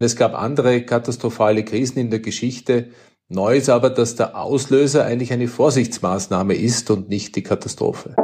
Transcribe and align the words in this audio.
Es 0.00 0.14
gab 0.14 0.40
andere 0.40 0.82
katastrophale 0.82 1.64
Krisen 1.64 1.98
in 1.98 2.08
der 2.08 2.20
Geschichte. 2.20 2.90
Neu 3.28 3.56
ist 3.56 3.68
aber, 3.68 3.90
dass 3.90 4.14
der 4.14 4.36
Auslöser 4.36 5.04
eigentlich 5.04 5.32
eine 5.32 5.48
Vorsichtsmaßnahme 5.48 6.54
ist 6.54 6.88
und 6.92 7.08
nicht 7.08 7.34
die 7.34 7.42
Katastrophe. 7.42 8.14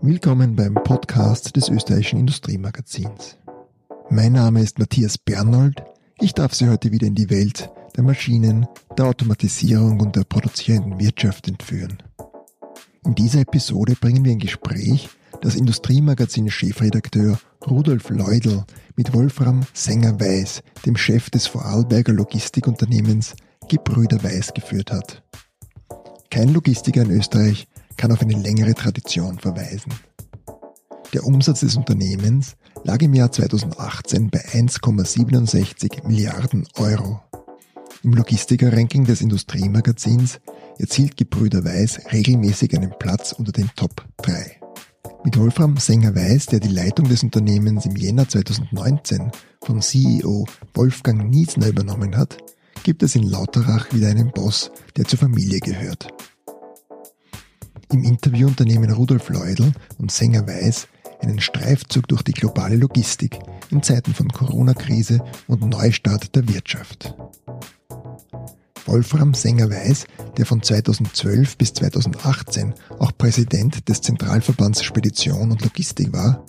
Willkommen 0.00 0.54
beim 0.54 0.74
Podcast 0.74 1.56
des 1.56 1.68
österreichischen 1.68 2.20
Industriemagazins. 2.20 3.38
Mein 4.08 4.34
Name 4.34 4.62
ist 4.62 4.78
Matthias 4.78 5.18
Bernold. 5.18 5.82
Ich 6.20 6.32
darf 6.32 6.54
Sie 6.54 6.68
heute 6.68 6.92
wieder 6.92 7.08
in 7.08 7.16
die 7.16 7.28
Welt 7.28 7.72
der 7.96 8.04
Maschinen, 8.04 8.68
der 8.96 9.06
Automatisierung 9.06 9.98
und 9.98 10.14
der 10.14 10.22
produzierenden 10.22 11.00
Wirtschaft 11.00 11.48
entführen. 11.48 11.98
In 13.04 13.16
dieser 13.16 13.40
Episode 13.40 13.96
bringen 14.00 14.24
wir 14.24 14.30
ein 14.30 14.38
Gespräch 14.38 15.08
das 15.40 15.56
Industriemagazin-Chefredakteur 15.56 17.36
Rudolf 17.68 18.10
Leudl 18.10 18.64
mit 18.96 19.12
Wolfram 19.12 19.62
Sänger-Weiß, 19.74 20.62
dem 20.86 20.96
Chef 20.96 21.28
des 21.28 21.48
Vorarlberger 21.48 22.12
Logistikunternehmens 22.12 23.34
Gebrüder 23.68 24.22
Weiß 24.22 24.54
geführt 24.54 24.92
hat. 24.92 25.24
Kein 26.30 26.50
Logistiker 26.50 27.02
in 27.02 27.10
Österreich 27.10 27.66
kann 27.96 28.12
auf 28.12 28.22
eine 28.22 28.38
längere 28.38 28.74
Tradition 28.74 29.38
verweisen. 29.40 29.92
Der 31.12 31.24
Umsatz 31.24 31.60
des 31.60 31.76
Unternehmens 31.76 32.56
lag 32.84 33.02
im 33.02 33.14
Jahr 33.14 33.32
2018 33.32 34.30
bei 34.30 34.38
1,67 34.38 36.06
Milliarden 36.06 36.68
Euro. 36.76 37.20
Im 38.04 38.14
Logistiker-Ranking 38.14 39.04
des 39.04 39.20
Industriemagazins 39.20 40.40
erzielt 40.82 41.16
Gebrüder 41.16 41.64
Weiß 41.64 42.00
regelmäßig 42.12 42.76
einen 42.76 42.92
Platz 42.98 43.32
unter 43.32 43.52
den 43.52 43.70
Top 43.76 44.04
3. 44.18 44.60
Mit 45.24 45.38
Wolfram 45.38 45.76
Sänger-Weiß, 45.76 46.46
der 46.46 46.58
die 46.58 46.68
Leitung 46.68 47.08
des 47.08 47.22
Unternehmens 47.22 47.86
im 47.86 47.94
Jänner 47.94 48.28
2019 48.28 49.30
von 49.62 49.80
CEO 49.80 50.44
Wolfgang 50.74 51.30
Niesner 51.30 51.68
übernommen 51.68 52.16
hat, 52.16 52.36
gibt 52.82 53.04
es 53.04 53.14
in 53.14 53.22
Lauterach 53.22 53.92
wieder 53.92 54.08
einen 54.08 54.32
Boss, 54.32 54.72
der 54.96 55.04
zur 55.04 55.20
Familie 55.20 55.60
gehört. 55.60 56.08
Im 57.92 58.02
Interview 58.02 58.48
unternehmen 58.48 58.90
Rudolf 58.90 59.28
Leudl 59.28 59.72
und 59.98 60.10
Sänger 60.10 60.48
Weiß 60.48 60.88
einen 61.20 61.40
Streifzug 61.40 62.08
durch 62.08 62.22
die 62.22 62.32
globale 62.32 62.74
Logistik 62.74 63.38
in 63.70 63.84
Zeiten 63.84 64.14
von 64.14 64.28
Corona-Krise 64.28 65.22
und 65.46 65.64
Neustart 65.64 66.34
der 66.34 66.48
Wirtschaft. 66.48 67.14
Wolfram 68.92 69.32
Sänger-Weiß, 69.32 70.04
der 70.36 70.44
von 70.44 70.62
2012 70.62 71.56
bis 71.56 71.72
2018 71.72 72.74
auch 72.98 73.10
Präsident 73.16 73.88
des 73.88 74.02
Zentralverbands 74.02 74.82
Spedition 74.82 75.50
und 75.50 75.62
Logistik 75.62 76.12
war, 76.12 76.44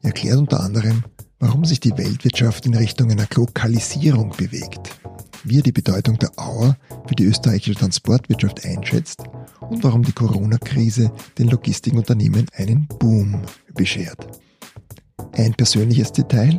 erklärt 0.00 0.38
unter 0.38 0.60
anderem, 0.60 1.04
warum 1.38 1.66
sich 1.66 1.80
die 1.80 1.96
Weltwirtschaft 1.98 2.64
in 2.64 2.74
Richtung 2.74 3.10
einer 3.10 3.26
Lokalisierung 3.34 4.30
bewegt, 4.34 4.88
wie 5.44 5.58
er 5.58 5.62
die 5.62 5.72
Bedeutung 5.72 6.18
der 6.18 6.30
Auer 6.38 6.78
für 7.06 7.14
die 7.14 7.26
österreichische 7.26 7.78
Transportwirtschaft 7.78 8.64
einschätzt 8.64 9.24
und 9.60 9.84
warum 9.84 10.02
die 10.02 10.12
Corona-Krise 10.12 11.12
den 11.36 11.48
Logistikunternehmen 11.48 12.46
einen 12.54 12.86
Boom 12.86 13.42
beschert. 13.74 14.40
Ein 15.32 15.52
persönliches 15.52 16.10
Detail? 16.12 16.58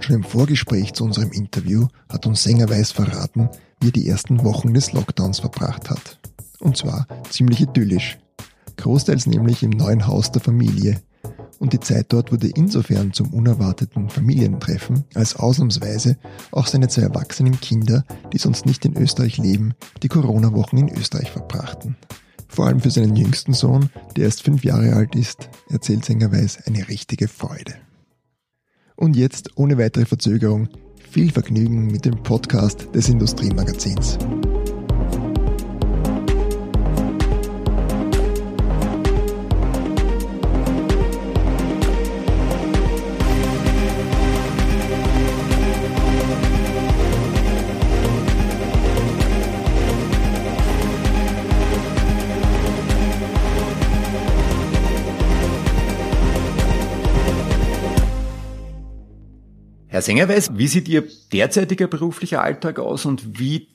Schon 0.00 0.16
im 0.16 0.24
Vorgespräch 0.24 0.94
zu 0.94 1.04
unserem 1.04 1.30
Interview 1.30 1.86
hat 2.08 2.26
uns 2.26 2.42
Sängerweis 2.42 2.90
verraten, 2.90 3.48
wie 3.86 3.90
er 3.90 3.92
die 3.92 4.08
ersten 4.08 4.42
Wochen 4.42 4.74
des 4.74 4.92
Lockdowns 4.92 5.38
verbracht 5.38 5.90
hat. 5.90 6.18
Und 6.58 6.76
zwar 6.76 7.06
ziemlich 7.30 7.60
idyllisch. 7.60 8.18
Großteils 8.78 9.26
nämlich 9.26 9.62
im 9.62 9.70
neuen 9.70 10.08
Haus 10.08 10.32
der 10.32 10.42
Familie. 10.42 11.00
Und 11.60 11.72
die 11.72 11.78
Zeit 11.78 12.06
dort 12.08 12.32
wurde 12.32 12.48
insofern 12.48 13.12
zum 13.12 13.32
unerwarteten 13.32 14.10
Familientreffen, 14.10 15.04
als 15.14 15.36
ausnahmsweise 15.36 16.16
auch 16.50 16.66
seine 16.66 16.88
zwei 16.88 17.02
erwachsenen 17.02 17.60
Kinder, 17.60 18.04
die 18.32 18.38
sonst 18.38 18.66
nicht 18.66 18.84
in 18.84 18.96
Österreich 18.96 19.38
leben, 19.38 19.74
die 20.02 20.08
Corona-Wochen 20.08 20.78
in 20.78 20.88
Österreich 20.88 21.30
verbrachten. 21.30 21.96
Vor 22.48 22.66
allem 22.66 22.80
für 22.80 22.90
seinen 22.90 23.14
jüngsten 23.14 23.52
Sohn, 23.52 23.90
der 24.16 24.24
erst 24.24 24.42
fünf 24.42 24.64
Jahre 24.64 24.94
alt 24.94 25.14
ist, 25.14 25.48
erzählt 25.70 26.04
Sängerweis 26.04 26.58
eine 26.66 26.88
richtige 26.88 27.28
Freude. 27.28 27.74
Und 28.96 29.14
jetzt, 29.14 29.50
ohne 29.56 29.78
weitere 29.78 30.06
Verzögerung, 30.06 30.68
viel 31.16 31.32
Vergnügen 31.32 31.86
mit 31.86 32.04
dem 32.04 32.22
Podcast 32.22 32.94
des 32.94 33.08
Industriemagazins. 33.08 34.18
Herr 59.96 60.02
Sängerweis, 60.02 60.50
wie 60.52 60.66
sieht 60.66 60.88
Ihr 60.88 61.04
derzeitiger 61.32 61.86
beruflicher 61.86 62.42
Alltag 62.42 62.78
aus 62.78 63.06
und 63.06 63.40
wie 63.40 63.68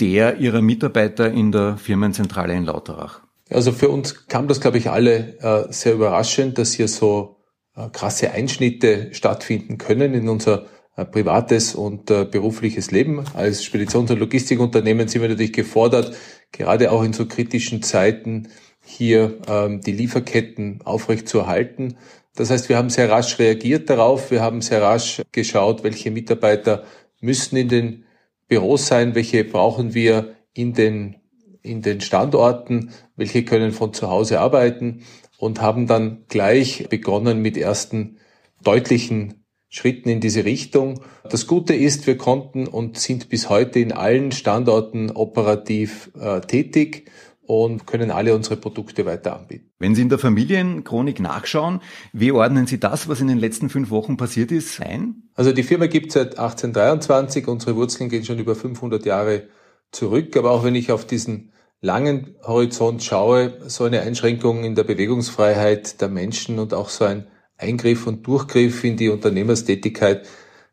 der 0.00 0.36
Ihrer 0.36 0.60
Mitarbeiter 0.60 1.32
in 1.32 1.50
der 1.50 1.78
Firmenzentrale 1.78 2.52
in 2.52 2.66
Lauterach? 2.66 3.22
Also 3.48 3.72
für 3.72 3.88
uns 3.88 4.26
kam 4.26 4.48
das, 4.48 4.60
glaube 4.60 4.76
ich, 4.76 4.90
alle 4.90 5.38
äh, 5.38 5.72
sehr 5.72 5.94
überraschend, 5.94 6.58
dass 6.58 6.74
hier 6.74 6.88
so 6.88 7.36
äh, 7.74 7.88
krasse 7.88 8.32
Einschnitte 8.32 9.08
stattfinden 9.12 9.78
können 9.78 10.12
in 10.12 10.28
unser 10.28 10.66
äh, 10.94 11.06
privates 11.06 11.74
und 11.74 12.04
berufliches 12.04 12.90
Leben. 12.90 13.24
Als 13.32 13.64
Speditions- 13.64 14.10
und 14.10 14.18
Logistikunternehmen 14.18 15.08
sind 15.08 15.22
wir 15.22 15.30
natürlich 15.30 15.54
gefordert, 15.54 16.14
gerade 16.52 16.92
auch 16.92 17.02
in 17.02 17.14
so 17.14 17.24
kritischen 17.24 17.82
Zeiten 17.82 18.48
hier 18.84 19.38
ähm, 19.48 19.80
die 19.80 19.92
Lieferketten 19.92 20.82
aufrechtzuerhalten. 20.84 21.96
Das 22.36 22.50
heißt, 22.50 22.68
wir 22.68 22.76
haben 22.76 22.90
sehr 22.90 23.10
rasch 23.10 23.38
reagiert 23.38 23.90
darauf. 23.90 24.30
Wir 24.30 24.42
haben 24.42 24.60
sehr 24.60 24.82
rasch 24.82 25.22
geschaut, 25.32 25.82
welche 25.82 26.10
Mitarbeiter 26.10 26.84
müssen 27.20 27.56
in 27.56 27.68
den 27.68 28.04
Büros 28.46 28.86
sein, 28.86 29.14
welche 29.14 29.42
brauchen 29.42 29.94
wir 29.94 30.36
in 30.52 30.72
den, 30.72 31.16
in 31.62 31.82
den 31.82 32.00
Standorten, 32.00 32.90
welche 33.16 33.44
können 33.44 33.72
von 33.72 33.92
zu 33.92 34.08
Hause 34.08 34.40
arbeiten 34.40 35.02
und 35.38 35.60
haben 35.60 35.86
dann 35.86 36.24
gleich 36.28 36.86
begonnen 36.88 37.40
mit 37.40 37.56
ersten 37.56 38.18
deutlichen 38.62 39.44
Schritten 39.68 40.08
in 40.08 40.20
diese 40.20 40.44
Richtung. 40.44 41.00
Das 41.28 41.46
Gute 41.46 41.74
ist, 41.74 42.06
wir 42.06 42.16
konnten 42.16 42.66
und 42.66 42.98
sind 42.98 43.28
bis 43.28 43.48
heute 43.48 43.80
in 43.80 43.92
allen 43.92 44.30
Standorten 44.30 45.10
operativ 45.10 46.10
äh, 46.18 46.40
tätig 46.40 47.10
und 47.46 47.86
können 47.86 48.10
alle 48.10 48.34
unsere 48.34 48.56
Produkte 48.56 49.06
weiter 49.06 49.36
anbieten. 49.36 49.70
Wenn 49.78 49.94
Sie 49.94 50.02
in 50.02 50.08
der 50.08 50.18
Familienchronik 50.18 51.20
nachschauen, 51.20 51.80
wie 52.12 52.32
ordnen 52.32 52.66
Sie 52.66 52.78
das, 52.78 53.08
was 53.08 53.20
in 53.20 53.28
den 53.28 53.38
letzten 53.38 53.68
fünf 53.68 53.90
Wochen 53.90 54.16
passiert 54.16 54.52
ist, 54.52 54.80
ein? 54.80 55.22
Also 55.34 55.52
die 55.52 55.62
Firma 55.62 55.86
gibt 55.86 56.08
es 56.08 56.14
seit 56.14 56.38
1823, 56.38 57.46
unsere 57.48 57.76
Wurzeln 57.76 58.10
gehen 58.10 58.24
schon 58.24 58.38
über 58.38 58.54
500 58.54 59.04
Jahre 59.06 59.48
zurück, 59.92 60.36
aber 60.36 60.50
auch 60.50 60.64
wenn 60.64 60.74
ich 60.74 60.92
auf 60.92 61.06
diesen 61.06 61.52
langen 61.80 62.34
Horizont 62.42 63.02
schaue, 63.02 63.58
so 63.66 63.84
eine 63.84 64.00
Einschränkung 64.00 64.64
in 64.64 64.74
der 64.74 64.84
Bewegungsfreiheit 64.84 66.00
der 66.00 66.08
Menschen 66.08 66.58
und 66.58 66.74
auch 66.74 66.88
so 66.88 67.04
ein 67.04 67.26
Eingriff 67.58 68.06
und 68.06 68.26
Durchgriff 68.26 68.84
in 68.84 68.96
die 68.96 69.08
Unternehmerstätigkeit 69.08 70.26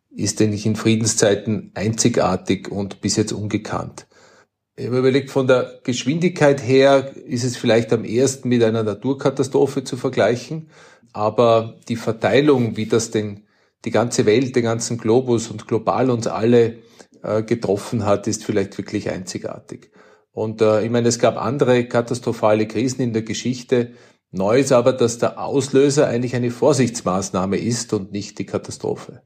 ist, 0.10 0.40
denke 0.40 0.56
ich, 0.56 0.66
in 0.66 0.76
Friedenszeiten 0.76 1.72
einzigartig 1.76 2.70
und 2.72 3.02
bis 3.02 3.16
jetzt 3.16 3.32
ungekannt. 3.32 4.06
Ich 4.76 4.88
habe 4.88 4.98
überlegt, 4.98 5.30
von 5.30 5.46
der 5.46 5.80
Geschwindigkeit 5.84 6.62
her 6.62 7.16
ist 7.28 7.44
es 7.44 7.58
vielleicht 7.58 7.94
am 7.94 8.04
ehesten 8.06 8.50
mit 8.50 8.64
einer 8.64 8.81
Naturkatastrophe 8.81 9.84
zu 9.84 9.98
vergleichen, 9.98 10.70
aber 11.12 11.75
die 11.90 11.96
Verteilung, 11.96 12.75
wie 12.75 12.88
das 12.88 13.12
denn 13.12 13.44
die 13.86 13.92
ganze 13.92 14.25
Welt, 14.25 14.56
den 14.56 14.64
ganzen 14.64 14.98
Globus 14.98 15.52
und 15.52 15.68
global 15.68 16.10
uns 16.10 16.25
alle 16.25 16.80
äh, 17.22 17.44
getroffen 17.44 18.06
hat, 18.06 18.25
ist 18.28 18.44
vielleicht 18.44 18.75
wirklich 18.78 19.12
einzigartig. 19.12 19.92
Und 20.31 20.62
äh, 20.62 20.84
ich 20.84 20.90
meine, 20.90 21.08
es 21.08 21.19
gab 21.19 21.38
andere 21.38 21.86
katastrophale 21.86 22.68
Krisen 22.68 23.02
in 23.02 23.14
der 23.14 23.22
Geschichte. 23.22 23.92
Neu 24.31 24.60
ist 24.60 24.72
aber, 24.72 24.94
dass 24.94 25.19
der 25.19 25.40
Auslöser 25.40 26.08
eigentlich 26.08 26.36
eine 26.36 26.50
Vorsichtsmaßnahme 26.50 27.58
ist 27.58 27.94
und 27.94 28.12
nicht 28.12 28.40
die 28.40 28.48
Katastrophe. 28.48 29.22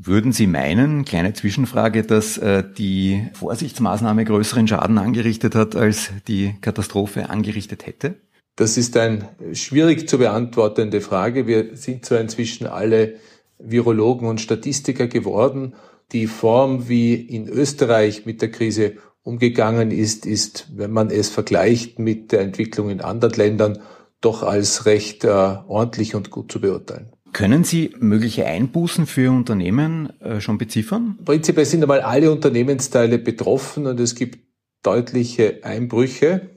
Würden 0.00 0.30
Sie 0.30 0.46
meinen, 0.46 1.04
kleine 1.04 1.32
Zwischenfrage, 1.32 2.04
dass 2.04 2.38
äh, 2.38 2.62
die 2.62 3.26
Vorsichtsmaßnahme 3.32 4.24
größeren 4.24 4.68
Schaden 4.68 4.96
angerichtet 4.96 5.56
hat, 5.56 5.74
als 5.74 6.10
die 6.28 6.54
Katastrophe 6.60 7.30
angerichtet 7.30 7.84
hätte? 7.84 8.14
Das 8.54 8.76
ist 8.76 8.96
eine 8.96 9.28
schwierig 9.54 10.08
zu 10.08 10.18
beantwortende 10.18 11.00
Frage. 11.00 11.48
Wir 11.48 11.76
sind 11.76 12.04
zwar 12.04 12.20
inzwischen 12.20 12.68
alle 12.68 13.14
Virologen 13.58 14.28
und 14.28 14.40
Statistiker 14.40 15.08
geworden. 15.08 15.74
Die 16.12 16.28
Form, 16.28 16.88
wie 16.88 17.14
in 17.14 17.48
Österreich 17.48 18.24
mit 18.24 18.40
der 18.40 18.52
Krise 18.52 18.92
umgegangen 19.24 19.90
ist, 19.90 20.26
ist, 20.26 20.68
wenn 20.76 20.92
man 20.92 21.10
es 21.10 21.28
vergleicht 21.28 21.98
mit 21.98 22.30
der 22.30 22.42
Entwicklung 22.42 22.88
in 22.88 23.00
anderen 23.00 23.34
Ländern, 23.34 23.78
doch 24.20 24.44
als 24.44 24.86
recht 24.86 25.24
äh, 25.24 25.28
ordentlich 25.28 26.14
und 26.14 26.30
gut 26.30 26.52
zu 26.52 26.60
beurteilen. 26.60 27.10
Können 27.32 27.64
Sie 27.64 27.94
mögliche 27.98 28.46
Einbußen 28.46 29.06
für 29.06 29.30
Unternehmen 29.30 30.12
äh, 30.20 30.40
schon 30.40 30.58
beziffern? 30.58 31.18
Prinzipiell 31.24 31.66
sind 31.66 31.82
einmal 31.82 32.00
alle 32.00 32.32
Unternehmensteile 32.32 33.18
betroffen 33.18 33.86
und 33.86 34.00
es 34.00 34.14
gibt 34.14 34.38
deutliche 34.82 35.60
Einbrüche. 35.62 36.50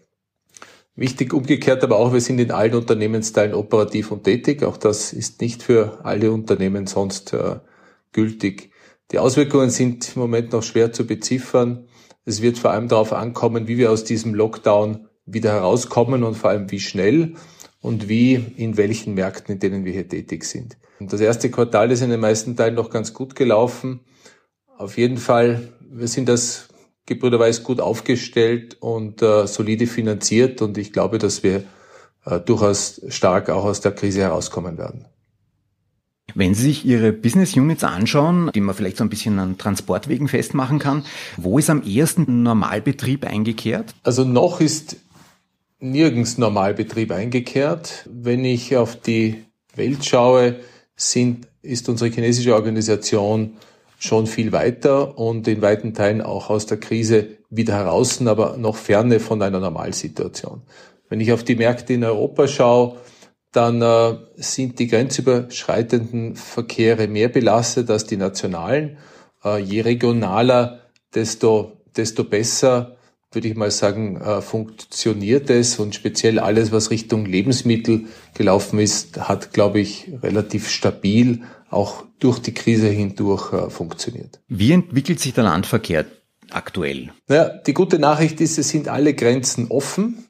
Wichtig 0.96 1.34
umgekehrt 1.34 1.84
aber 1.84 1.98
auch, 1.98 2.14
wir 2.14 2.22
sind 2.22 2.40
in 2.40 2.52
allen 2.52 2.76
Unternehmensteilen 2.76 3.54
operativ 3.54 4.12
und 4.12 4.24
tätig. 4.24 4.64
Auch 4.64 4.78
das 4.78 5.14
ist 5.14 5.42
nicht 5.42 5.64
für 5.64 6.04
alle 6.04 6.32
Unternehmen 6.32 6.86
sonst 6.86 7.34
äh, 7.34 7.60
gültig. 8.12 8.72
Die 9.12 9.20
Auswirkungen 9.20 9.70
sind 9.70 10.16
im 10.16 10.22
Moment 10.22 10.52
noch 10.52 10.64
schwer 10.64 10.94
zu 10.94 11.06
beziffern. 11.06 11.88
Es 12.26 12.42
wird 12.42 12.58
vor 12.58 12.72
allem 12.72 12.88
darauf 12.88 13.14
ankommen, 13.14 13.68
wie 13.68 13.78
wir 13.78 13.92
aus 13.92 14.04
diesem 14.04 14.34
Lockdown 14.36 15.08
wieder 15.26 15.52
herauskommen 15.52 16.24
und 16.24 16.36
vor 16.36 16.50
allem 16.50 16.72
wie 16.72 16.80
schnell 16.80 17.36
und 17.82 18.08
wie 18.08 18.36
in 18.56 18.78
welchen 18.78 19.16
Märkten, 19.16 19.56
in 19.56 19.60
denen 19.60 19.86
wir 19.86 19.92
hier 19.92 20.08
tätig 20.08 20.46
sind. 20.46 20.78
Und 21.00 21.12
das 21.12 21.20
erste 21.20 21.50
Quartal 21.50 21.92
ist 21.92 22.02
in 22.02 22.12
den 22.12 22.20
meisten 22.20 22.56
Teilen 22.56 22.76
noch 22.76 22.92
ganz 22.92 23.14
gut 23.14 23.36
gelaufen. 23.36 24.02
Auf 24.78 24.98
jeden 24.98 25.18
Fall, 25.18 25.74
wir 25.90 26.08
sind 26.08 26.30
das 26.30 26.70
Gebrüder 27.08 27.40
Weiß 27.40 27.64
gut 27.64 27.80
aufgestellt 27.80 28.78
und 28.80 29.22
äh, 29.22 29.48
solide 29.48 29.88
finanziert 29.88 30.62
und 30.62 30.78
ich 30.78 30.94
glaube, 30.94 31.18
dass 31.18 31.44
wir 31.44 31.64
äh, 32.26 32.40
durchaus 32.40 33.02
stark 33.10 33.50
auch 33.50 33.66
aus 33.66 33.82
der 33.82 33.92
Krise 33.92 34.22
herauskommen 34.22 34.78
werden. 34.78 35.08
Wenn 36.36 36.54
Sie 36.54 36.64
sich 36.64 36.86
Ihre 36.86 37.12
Business 37.12 37.58
Units 37.58 37.84
anschauen, 37.84 38.52
die 38.54 38.62
man 38.62 38.76
vielleicht 38.76 38.98
so 38.98 39.04
ein 39.04 39.10
bisschen 39.10 39.40
an 39.40 39.58
Transportwegen 39.58 40.28
festmachen 40.28 40.80
kann, 40.80 41.04
wo 41.36 41.60
ist 41.60 41.70
am 41.70 41.84
ehesten 41.84 42.44
Normalbetrieb 42.44 43.26
eingekehrt? 43.26 43.94
Also 44.04 44.24
noch 44.24 44.62
ist 44.62 44.98
nirgends 45.82 46.38
Normalbetrieb 46.38 47.12
eingekehrt. 47.12 48.08
Wenn 48.10 48.46
ich 48.46 48.78
auf 48.78 48.96
die 48.96 49.44
Welt 49.76 50.06
schaue, 50.06 50.58
sind, 50.96 51.48
ist 51.62 51.90
unsere 51.90 52.10
chinesische 52.10 52.56
Organisation 52.56 53.58
schon 53.98 54.28
viel 54.28 54.52
weiter 54.52 55.18
und 55.18 55.48
in 55.48 55.62
weiten 55.62 55.94
Teilen 55.94 56.22
auch 56.22 56.50
aus 56.50 56.66
der 56.66 56.80
Krise 56.80 57.38
wieder 57.50 57.76
heraus, 57.76 58.26
aber 58.26 58.58
noch 58.58 58.76
ferne 58.76 59.20
von 59.20 59.42
einer 59.42 59.60
Normalsituation. 59.60 60.62
Wenn 61.10 61.20
ich 61.20 61.34
auf 61.34 61.44
die 61.44 61.56
Märkte 61.56 61.94
in 61.94 62.04
Europa 62.04 62.48
schaue, 62.48 62.98
dann 63.52 63.82
äh, 63.82 64.18
sind 64.36 64.80
die 64.80 64.88
grenzüberschreitenden 64.88 66.36
Verkehre 66.36 67.08
mehr 67.08 67.28
belastet 67.28 67.90
als 67.90 68.06
die 68.06 68.18
nationalen. 68.18 68.98
Äh, 69.44 69.60
je 69.60 69.82
regionaler, 69.82 70.80
desto, 71.14 71.74
desto 71.96 72.24
besser 72.24 72.96
würde 73.32 73.48
ich 73.48 73.56
mal 73.56 73.72
sagen, 73.72 74.18
äh, 74.18 74.42
funktioniert 74.42 75.50
es 75.50 75.80
und 75.80 75.96
speziell 75.96 76.40
alles, 76.40 76.72
was 76.72 76.92
Richtung 76.92 77.26
Lebensmittel 77.26 78.06
gelaufen 78.34 78.80
ist, 78.80 79.28
hat, 79.28 79.54
glaube 79.54 79.80
ich, 79.80 80.12
relativ 80.22 80.70
stabil 80.70 81.44
auch 81.70 82.04
durch 82.20 82.40
die 82.40 82.54
Krise 82.54 82.90
hindurch 82.90 83.54
äh, 83.54 83.70
funktioniert. 83.70 84.42
Wie 84.48 84.74
entwickelt 84.74 85.20
sich 85.20 85.34
der 85.34 85.46
Landverkehr 85.46 86.06
aktuell? 86.50 87.12
Naja, 87.28 87.50
die 87.66 87.74
gute 87.74 88.00
Nachricht 88.00 88.42
ist, 88.42 88.58
es 88.58 88.70
sind 88.70 88.90
alle 88.90 89.14
Grenzen 89.14 89.68
offen. 89.70 90.28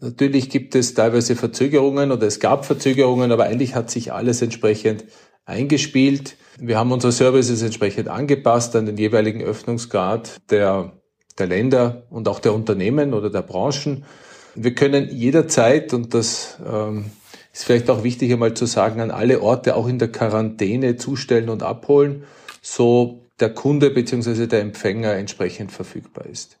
Natürlich 0.00 0.50
gibt 0.50 0.74
es 0.74 0.94
teilweise 0.94 1.36
Verzögerungen 1.36 2.10
oder 2.10 2.26
es 2.26 2.40
gab 2.40 2.64
Verzögerungen, 2.64 3.30
aber 3.30 3.44
eigentlich 3.44 3.76
hat 3.76 3.88
sich 3.88 4.12
alles 4.12 4.42
entsprechend 4.42 5.04
eingespielt. 5.44 6.36
Wir 6.58 6.76
haben 6.76 6.90
unsere 6.90 7.12
Services 7.12 7.62
entsprechend 7.62 8.08
angepasst 8.08 8.74
an 8.74 8.86
den 8.86 8.96
jeweiligen 8.96 9.42
Öffnungsgrad 9.42 10.40
der 10.50 11.00
der 11.38 11.46
Länder 11.46 12.02
und 12.10 12.28
auch 12.28 12.40
der 12.40 12.54
Unternehmen 12.54 13.14
oder 13.14 13.30
der 13.30 13.42
Branchen. 13.42 14.04
Wir 14.54 14.74
können 14.74 15.08
jederzeit, 15.10 15.94
und 15.94 16.14
das 16.14 16.58
ähm, 16.66 17.06
ist 17.52 17.64
vielleicht 17.64 17.90
auch 17.90 18.02
wichtig 18.04 18.32
einmal 18.32 18.54
zu 18.54 18.66
sagen, 18.66 19.00
an 19.00 19.10
alle 19.10 19.40
Orte 19.40 19.76
auch 19.76 19.88
in 19.88 19.98
der 19.98 20.12
Quarantäne 20.12 20.96
zustellen 20.96 21.48
und 21.48 21.62
abholen, 21.62 22.24
so 22.60 23.20
der 23.40 23.50
Kunde 23.50 23.90
bzw. 23.90 24.46
der 24.46 24.60
Empfänger 24.60 25.14
entsprechend 25.14 25.72
verfügbar 25.72 26.26
ist. 26.26 26.58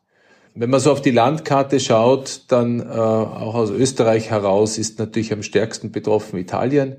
Wenn 0.54 0.68
man 0.68 0.80
so 0.80 0.92
auf 0.92 1.00
die 1.00 1.10
Landkarte 1.10 1.80
schaut, 1.80 2.42
dann 2.48 2.80
äh, 2.80 2.84
auch 2.84 3.54
aus 3.54 3.70
Österreich 3.70 4.30
heraus 4.30 4.76
ist 4.76 4.98
natürlich 4.98 5.32
am 5.32 5.42
stärksten 5.42 5.92
betroffen 5.92 6.38
Italien 6.38 6.96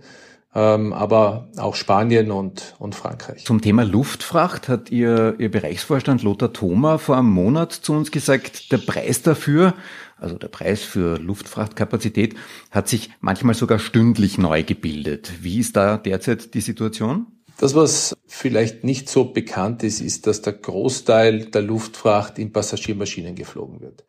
ähm, 0.55 0.93
aber 0.93 1.49
auch 1.57 1.75
Spanien 1.75 2.31
und, 2.31 2.75
und 2.79 2.95
Frankreich. 2.95 3.45
Zum 3.45 3.61
Thema 3.61 3.83
Luftfracht 3.83 4.69
hat 4.69 4.91
Ihr, 4.91 5.35
Ihr 5.39 5.49
Bereichsvorstand 5.49 6.23
Lothar 6.23 6.53
Thoma 6.53 6.97
vor 6.97 7.17
einem 7.17 7.29
Monat 7.29 7.71
zu 7.71 7.93
uns 7.93 8.11
gesagt, 8.11 8.71
der 8.71 8.77
Preis 8.77 9.21
dafür, 9.23 9.73
also 10.17 10.37
der 10.37 10.49
Preis 10.49 10.83
für 10.83 11.17
Luftfrachtkapazität, 11.17 12.35
hat 12.71 12.87
sich 12.87 13.09
manchmal 13.19 13.55
sogar 13.55 13.79
stündlich 13.79 14.37
neu 14.37 14.63
gebildet. 14.63 15.31
Wie 15.41 15.59
ist 15.59 15.75
da 15.75 15.97
derzeit 15.97 16.53
die 16.53 16.61
Situation? 16.61 17.27
Das, 17.57 17.75
was 17.75 18.15
vielleicht 18.25 18.83
nicht 18.83 19.09
so 19.09 19.25
bekannt 19.25 19.83
ist, 19.83 20.01
ist, 20.01 20.27
dass 20.27 20.41
der 20.41 20.53
Großteil 20.53 21.45
der 21.45 21.61
Luftfracht 21.61 22.39
in 22.39 22.51
Passagiermaschinen 22.51 23.35
geflogen 23.35 23.81
wird. 23.81 24.05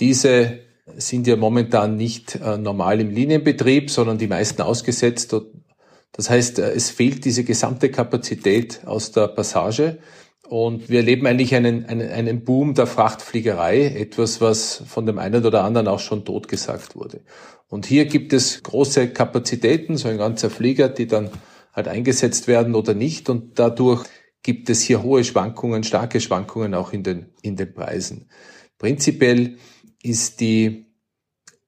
Diese 0.00 0.60
sind 0.96 1.26
ja 1.26 1.36
momentan 1.36 1.96
nicht 1.96 2.36
äh, 2.36 2.58
normal 2.58 3.00
im 3.00 3.10
Linienbetrieb, 3.10 3.90
sondern 3.90 4.18
die 4.18 4.26
meisten 4.26 4.62
ausgesetzt 4.62 5.32
das 6.12 6.30
heißt, 6.30 6.58
äh, 6.58 6.72
es 6.72 6.90
fehlt 6.90 7.24
diese 7.24 7.44
gesamte 7.44 7.90
Kapazität 7.90 8.86
aus 8.86 9.12
der 9.12 9.28
Passage. 9.28 9.98
Und 10.48 10.88
wir 10.88 10.98
erleben 10.98 11.26
eigentlich 11.28 11.54
einen, 11.54 11.86
einen, 11.86 12.10
einen 12.10 12.44
Boom 12.44 12.74
der 12.74 12.88
Frachtfliegerei, 12.88 13.84
etwas, 13.86 14.40
was 14.40 14.82
von 14.86 15.06
dem 15.06 15.18
einen 15.18 15.46
oder 15.46 15.62
anderen 15.62 15.86
auch 15.86 16.00
schon 16.00 16.24
totgesagt 16.24 16.96
wurde. 16.96 17.20
Und 17.68 17.86
hier 17.86 18.06
gibt 18.06 18.32
es 18.32 18.64
große 18.64 19.10
Kapazitäten, 19.10 19.96
so 19.96 20.08
ein 20.08 20.18
ganzer 20.18 20.50
Flieger, 20.50 20.88
die 20.88 21.06
dann 21.06 21.30
halt 21.72 21.86
eingesetzt 21.86 22.48
werden 22.48 22.74
oder 22.74 22.94
nicht. 22.94 23.28
Und 23.30 23.60
dadurch 23.60 24.04
gibt 24.42 24.70
es 24.70 24.82
hier 24.82 25.04
hohe 25.04 25.22
Schwankungen, 25.22 25.84
starke 25.84 26.20
Schwankungen 26.20 26.74
auch 26.74 26.92
in 26.92 27.04
den, 27.04 27.26
in 27.42 27.54
den 27.54 27.72
Preisen. 27.72 28.28
Prinzipiell 28.78 29.56
ist 30.02 30.40
die 30.40 30.89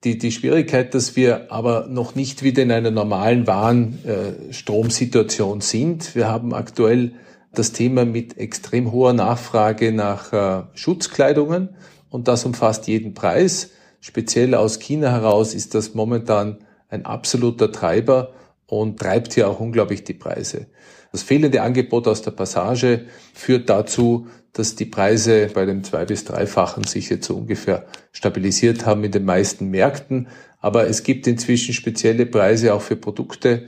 die, 0.05 0.19
die 0.19 0.33
Schwierigkeit, 0.33 0.95
dass 0.95 1.17
wir 1.17 1.53
aber 1.53 1.87
noch 1.89 2.15
nicht 2.15 2.43
wieder 2.43 2.63
in 2.63 2.73
einer 2.73 2.91
normalen 2.91 3.47
Warenstromsituation 3.47 5.61
sind. 5.61 6.15
Wir 6.15 6.29
haben 6.29 6.55
aktuell 6.55 7.13
das 7.55 7.73
Thema 7.73 8.05
mit 8.05 8.39
extrem 8.39 8.93
hoher 8.93 9.13
Nachfrage 9.13 9.93
nach 9.93 10.33
äh, 10.33 10.63
Schutzkleidungen 10.75 11.71
und 12.11 12.29
das 12.29 12.45
umfasst 12.45 12.87
jeden 12.89 13.15
Preis. 13.15 13.71
Speziell 14.01 14.55
aus 14.55 14.81
China 14.81 15.11
heraus 15.11 15.55
ist 15.55 15.75
das 15.75 15.95
momentan 15.95 16.59
ein 16.89 17.07
absoluter 17.07 17.71
Treiber 17.71 18.33
und 18.67 18.99
treibt 18.99 19.35
hier 19.35 19.49
auch 19.49 19.61
unglaublich 19.61 20.03
die 20.03 20.15
Preise. 20.15 20.67
Das 21.13 21.23
fehlende 21.23 21.61
Angebot 21.61 22.09
aus 22.09 22.23
der 22.23 22.31
Passage 22.31 23.07
führt 23.35 23.69
dazu, 23.69 24.27
dass 24.55 24.77
die 24.77 24.87
Preise 24.87 25.49
bei 25.53 25.67
dem 25.67 25.85
zwei- 25.85 26.07
bis 26.07 26.25
dreifachen 26.25 26.85
sich 26.85 27.11
jetzt 27.11 27.27
so 27.27 27.37
ungefähr 27.37 27.87
stabilisiert 28.13 28.87
haben 28.87 29.05
in 29.05 29.13
den 29.13 29.25
meisten 29.25 29.69
Märkten. 29.69 30.29
Aber 30.59 30.89
es 30.89 31.03
gibt 31.03 31.27
inzwischen 31.27 31.75
spezielle 31.75 32.27
Preise 32.27 32.73
auch 32.73 32.83
für 32.83 32.97
Produkte. 32.97 33.67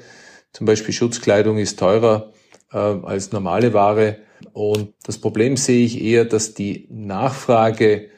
Zum 0.53 0.67
Beispiel 0.67 0.95
Schutzkleidung 0.95 1.59
ist 1.59 1.79
teurer 1.79 2.33
äh, 2.73 2.79
als 2.79 3.33
normale 3.33 3.75
Ware. 3.75 4.19
Und 4.53 4.95
das 5.05 5.19
Problem 5.19 5.57
sehe 5.57 5.85
ich 5.85 6.03
eher, 6.03 6.25
dass 6.25 6.55
die 6.55 6.87
Nachfrage 6.91 8.09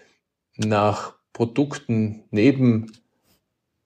nach 0.56 1.14
Produkten 1.32 2.24
neben 2.30 2.92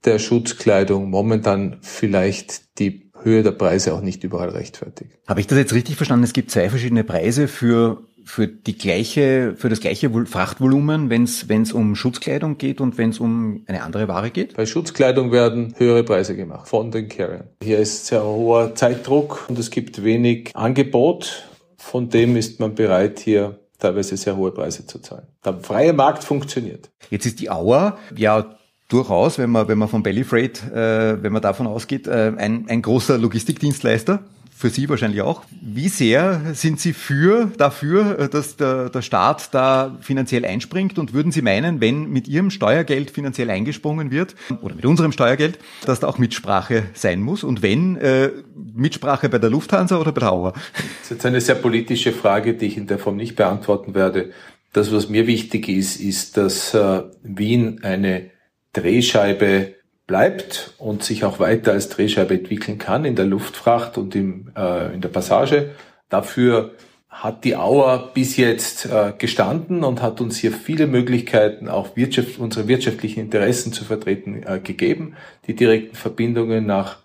der 0.05 0.19
Schutzkleidung 0.19 1.11
momentan 1.11 1.79
vielleicht 1.83 2.79
die 2.79 3.10
Höhe 3.23 3.43
der 3.43 3.53
Preise 3.53 3.95
auch 3.95 4.01
nicht 4.01 4.25
überall 4.25 4.51
rechtfertigt. 4.51 5.13
Habe 5.27 5.41
ich 5.41 5.47
das 5.47 5.59
jetzt 5.59 5.75
richtig 5.75 5.97
verstanden? 5.97 6.25
Es 6.25 6.33
gibt 6.33 6.51
zwei 6.51 6.69
verschiedene 6.69 7.05
Preise 7.05 7.49
für 7.49 8.03
für 8.25 8.47
die 8.47 8.77
gleiche, 8.77 9.55
für 9.57 9.69
das 9.69 9.81
gleiche 9.81 10.11
Frachtvolumen, 10.27 11.11
wenn 11.11 11.25
es 11.25 11.73
um 11.73 11.97
Schutzkleidung 11.97 12.59
geht 12.59 12.81
und 12.81 12.99
wenn 12.99 13.11
es 13.11 13.19
um 13.19 13.65
eine 13.67 13.83
andere 13.83 14.09
Ware 14.09 14.31
geht? 14.31 14.57
Bei 14.57 14.67
Schutzkleidung 14.67 15.33
werden 15.33 15.75
höhere 15.77 16.05
Preise 16.05 16.37
gemacht 16.37 16.69
von 16.69 16.91
den 16.91 17.09
Carriern. 17.09 17.49
Hier 17.63 17.79
ist 17.79 18.07
sehr 18.07 18.25
hoher 18.25 18.75
Zeitdruck 18.75 19.47
und 19.49 19.59
es 19.59 19.71
gibt 19.71 20.05
wenig 20.05 20.55
Angebot. 20.55 21.49
Von 21.77 22.09
dem 22.11 22.37
ist 22.37 22.61
man 22.61 22.75
bereit, 22.75 23.21
hier 23.21 23.59
teilweise 23.79 24.17
sehr 24.17 24.37
hohe 24.37 24.53
Preise 24.53 24.87
zu 24.87 24.99
zahlen. 25.01 25.27
Der 25.45 25.59
freie 25.59 25.93
Markt 25.93 26.23
funktioniert. 26.23 26.91
Jetzt 27.11 27.27
ist 27.27 27.41
die 27.41 27.51
Auer 27.51 27.99
ja 28.15 28.55
durchaus, 28.91 29.39
wenn 29.39 29.51
man, 29.51 29.69
wenn 29.69 29.79
man 29.79 29.89
von 29.89 30.03
Belly 30.03 30.25
Freight, 30.25 30.63
äh, 30.71 31.23
wenn 31.23 31.33
man 31.33 31.41
davon 31.41 31.67
ausgeht, 31.67 32.07
äh, 32.07 32.33
ein, 32.37 32.67
ein 32.69 32.83
großer 32.83 33.17
Logistikdienstleister 33.19 34.23
für 34.61 34.69
Sie 34.69 34.89
wahrscheinlich 34.91 35.23
auch. 35.23 35.45
Wie 35.63 35.89
sehr 35.89 36.43
sind 36.53 36.81
Sie 36.81 36.93
für, 36.93 37.51
dafür, 37.57 38.29
dass 38.29 38.57
der, 38.57 38.91
der 38.91 39.01
Staat 39.01 39.55
da 39.55 39.97
finanziell 40.03 40.45
einspringt? 40.45 40.99
Und 40.99 41.15
würden 41.15 41.33
Sie 41.33 41.41
meinen, 41.41 41.81
wenn 41.81 42.11
mit 42.11 42.29
Ihrem 42.29 42.51
Steuergeld 42.51 43.11
finanziell 43.11 43.49
eingesprungen 43.49 44.11
wird, 44.11 44.35
oder 44.61 44.75
mit 44.75 44.85
unserem 44.85 45.13
Steuergeld, 45.13 45.59
dass 45.87 46.01
da 46.01 46.09
auch 46.09 46.19
Mitsprache 46.19 46.83
sein 46.93 47.23
muss? 47.23 47.43
Und 47.43 47.63
wenn, 47.63 47.97
äh, 47.97 48.31
Mitsprache 48.55 49.31
bei 49.31 49.39
der 49.39 49.49
Lufthansa 49.49 49.99
oder 49.99 50.13
bei 50.13 50.21
der 50.21 50.33
Auer? 50.33 50.53
Das 50.53 51.05
ist 51.05 51.11
jetzt 51.11 51.27
eine 51.27 51.41
sehr 51.41 51.55
politische 51.55 52.13
Frage, 52.13 52.53
die 52.53 52.67
ich 52.67 52.77
in 52.77 52.87
der 52.87 52.99
Form 52.99 53.17
nicht 53.17 53.37
beantworten 53.37 53.95
werde. 53.95 54.31
Das, 54.75 54.93
was 54.93 55.09
mir 55.09 55.27
wichtig 55.27 55.71
ist, 55.71 55.99
ist, 55.99 56.37
dass 56.37 56.75
äh, 56.75 57.03
Wien 57.23 57.81
eine 57.83 58.31
Drehscheibe 58.73 59.75
bleibt 60.07 60.75
und 60.79 61.05
sich 61.05 61.25
auch 61.25 61.39
weiter 61.39 61.73
als 61.73 61.89
Drehscheibe 61.89 62.35
entwickeln 62.35 62.79
kann 62.79 63.05
in 63.05 63.15
der 63.15 63.27
Luftfracht 63.27 63.97
und 63.97 64.15
im, 64.15 64.51
äh, 64.57 64.93
in 64.93 65.01
der 65.01 65.09
Passage. 65.09 65.71
Dafür 66.09 66.73
hat 67.09 67.45
die 67.45 67.57
Auer 67.57 68.11
bis 68.15 68.37
jetzt 68.37 68.87
äh, 68.87 69.13
gestanden 69.17 69.85
und 69.85 70.01
hat 70.01 70.21
uns 70.21 70.39
hier 70.39 70.53
viele 70.53 70.87
Möglichkeiten, 70.87 71.69
auch 71.69 71.97
Wirtschaft, 71.97 72.39
unsere 72.39 72.67
wirtschaftlichen 72.67 73.21
Interessen 73.21 73.73
zu 73.73 73.85
vertreten, 73.85 74.43
äh, 74.45 74.61
gegeben. 74.61 75.15
Die 75.47 75.55
direkten 75.55 75.97
Verbindungen 75.97 76.67
nach, 76.67 76.99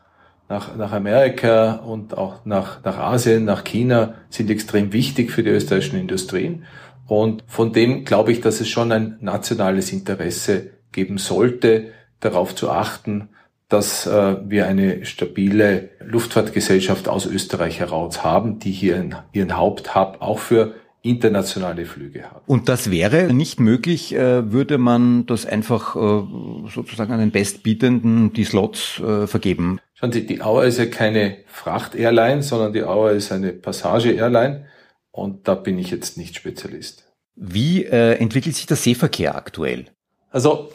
nach, 0.47 0.75
nach 0.75 0.91
Amerika 0.91 1.73
und 1.75 2.17
auch 2.17 2.45
nach, 2.45 2.83
nach 2.83 2.97
Asien, 2.97 3.45
nach 3.45 3.63
China 3.63 4.13
sind 4.29 4.49
extrem 4.49 4.93
wichtig 4.93 5.31
für 5.31 5.43
die 5.43 5.49
österreichischen 5.49 5.99
Industrien. 5.99 6.65
Und 7.07 7.43
von 7.47 7.73
dem 7.73 8.05
glaube 8.05 8.31
ich, 8.31 8.41
dass 8.41 8.61
es 8.61 8.69
schon 8.69 8.91
ein 8.91 9.17
nationales 9.21 9.91
Interesse 9.91 10.74
geben 10.95 11.19
sollte, 11.19 11.91
darauf 12.19 12.55
zu 12.55 12.71
achten, 12.71 13.29
dass 13.69 14.07
äh, 14.07 14.37
wir 14.47 14.67
eine 14.67 15.05
stabile 15.05 15.89
Luftfahrtgesellschaft 15.99 17.07
aus 17.07 17.25
Österreich 17.25 17.79
heraus 17.79 18.23
haben, 18.23 18.59
die 18.59 18.71
hier 18.71 18.95
ihren, 18.95 19.15
ihren 19.33 19.57
Haupthub 19.57 20.17
auch 20.19 20.39
für 20.39 20.73
internationale 21.01 21.85
Flüge 21.85 22.23
hat. 22.23 22.41
Und 22.47 22.67
das 22.67 22.89
wäre 22.89 23.31
nicht 23.31 23.59
möglich, 23.59 24.15
äh, 24.15 24.51
würde 24.51 24.79
man 24.79 25.25
das 25.27 25.45
einfach 25.45 25.95
äh, 25.95 26.69
sozusagen 26.73 27.13
an 27.13 27.19
den 27.19 27.31
Bestbietenden 27.31 28.33
die 28.33 28.43
Slots 28.43 29.01
vergeben. 29.25 29.79
Schauen 29.93 30.11
Sie, 30.11 30.25
die 30.25 30.41
Auer 30.41 30.63
ist 30.65 30.79
ja 30.79 30.87
keine 30.87 31.37
Fracht-Airline, 31.47 32.41
sondern 32.41 32.73
die 32.73 32.83
Auer 32.83 33.11
ist 33.11 33.31
eine 33.31 33.51
Passage-Airline 33.53 34.65
und 35.11 35.47
da 35.47 35.55
bin 35.55 35.77
ich 35.77 35.91
jetzt 35.91 36.17
nicht 36.17 36.35
Spezialist. 36.35 37.05
Wie 37.35 37.83
äh, 37.83 38.13
entwickelt 38.13 38.55
sich 38.55 38.65
der 38.65 38.77
Seeverkehr 38.77 39.35
aktuell? 39.35 39.85
Also 40.31 40.71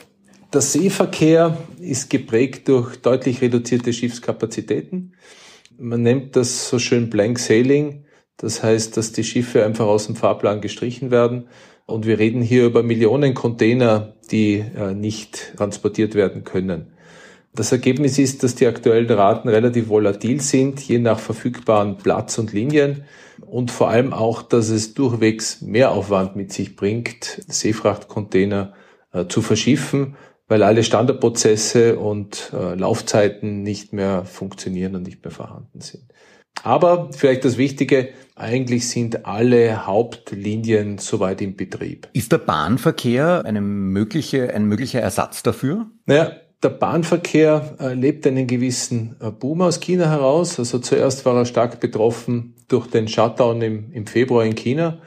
der 0.53 0.61
Seeverkehr 0.61 1.57
ist 1.81 2.11
geprägt 2.11 2.69
durch 2.69 2.97
deutlich 2.97 3.41
reduzierte 3.41 3.93
Schiffskapazitäten. 3.93 5.15
Man 5.79 6.03
nennt 6.03 6.37
das 6.37 6.69
so 6.69 6.79
schön 6.79 7.09
Blank 7.09 7.39
Sailing. 7.39 8.05
Das 8.37 8.63
heißt, 8.63 8.97
dass 8.97 9.13
die 9.13 9.25
Schiffe 9.25 9.65
einfach 9.65 9.87
aus 9.87 10.07
dem 10.07 10.17
Fahrplan 10.17 10.61
gestrichen 10.61 11.11
werden. 11.11 11.49
Und 11.87 12.07
wir 12.07 12.19
reden 12.19 12.43
hier 12.43 12.67
über 12.67 12.83
Millionen 12.83 13.35
Container, 13.35 14.15
die 14.31 14.65
äh, 14.77 14.95
nicht 14.95 15.57
transportiert 15.57 16.15
werden 16.15 16.45
können. 16.45 16.93
Das 17.55 17.73
Ergebnis 17.73 18.19
ist, 18.19 18.43
dass 18.43 18.55
die 18.55 18.67
aktuellen 18.67 19.11
Raten 19.11 19.49
relativ 19.49 19.89
volatil 19.89 20.41
sind, 20.41 20.81
je 20.81 20.99
nach 20.99 21.19
verfügbaren 21.19 21.97
Platz 21.97 22.39
und 22.39 22.53
Linien. 22.53 23.05
Und 23.45 23.71
vor 23.71 23.89
allem 23.89 24.13
auch, 24.13 24.43
dass 24.43 24.69
es 24.69 24.95
durchwegs 24.95 25.61
Mehraufwand 25.61 26.37
mit 26.37 26.53
sich 26.53 26.77
bringt, 26.77 27.43
Seefrachtcontainer 27.49 28.73
äh, 29.13 29.27
zu 29.27 29.43
verschiffen 29.43 30.17
weil 30.51 30.65
alle 30.65 30.83
Standardprozesse 30.83 31.97
und 31.97 32.51
äh, 32.53 32.75
Laufzeiten 32.75 33.63
nicht 33.63 33.93
mehr 33.93 34.25
funktionieren 34.25 34.97
und 34.97 35.05
nicht 35.05 35.25
mehr 35.25 35.31
vorhanden 35.31 35.81
sind. 35.81 36.03
Aber 36.65 37.11
vielleicht 37.13 37.45
das 37.45 37.57
Wichtige, 37.57 38.09
eigentlich 38.35 38.89
sind 38.89 39.27
alle 39.27 39.87
Hauptlinien 39.87 40.99
soweit 40.99 41.41
im 41.41 41.55
Betrieb. 41.55 42.09
Ist 42.15 42.33
der 42.33 42.39
Bahnverkehr 42.39 43.45
eine 43.45 43.61
mögliche, 43.61 44.53
ein 44.53 44.65
möglicher 44.65 45.01
Ersatz 45.01 45.45
dafür? 45.45 45.87
Naja, 46.07 46.33
der 46.65 46.71
Bahnverkehr 46.71 47.77
erlebt 47.79 48.27
einen 48.27 48.49
gewissen 48.49 49.15
äh, 49.21 49.31
Boom 49.31 49.63
aus 49.63 49.79
China 49.79 50.11
heraus. 50.11 50.59
Also 50.59 50.81
zuerst 50.81 51.25
war 51.25 51.37
er 51.37 51.47
stark 51.47 51.79
betroffen 51.79 52.57
durch 52.67 52.89
den 52.89 53.07
Shutdown 53.07 53.63
im, 53.63 53.93
im 53.93 54.07
Februar 54.09 54.45
in 54.45 54.57
China. 54.57 54.99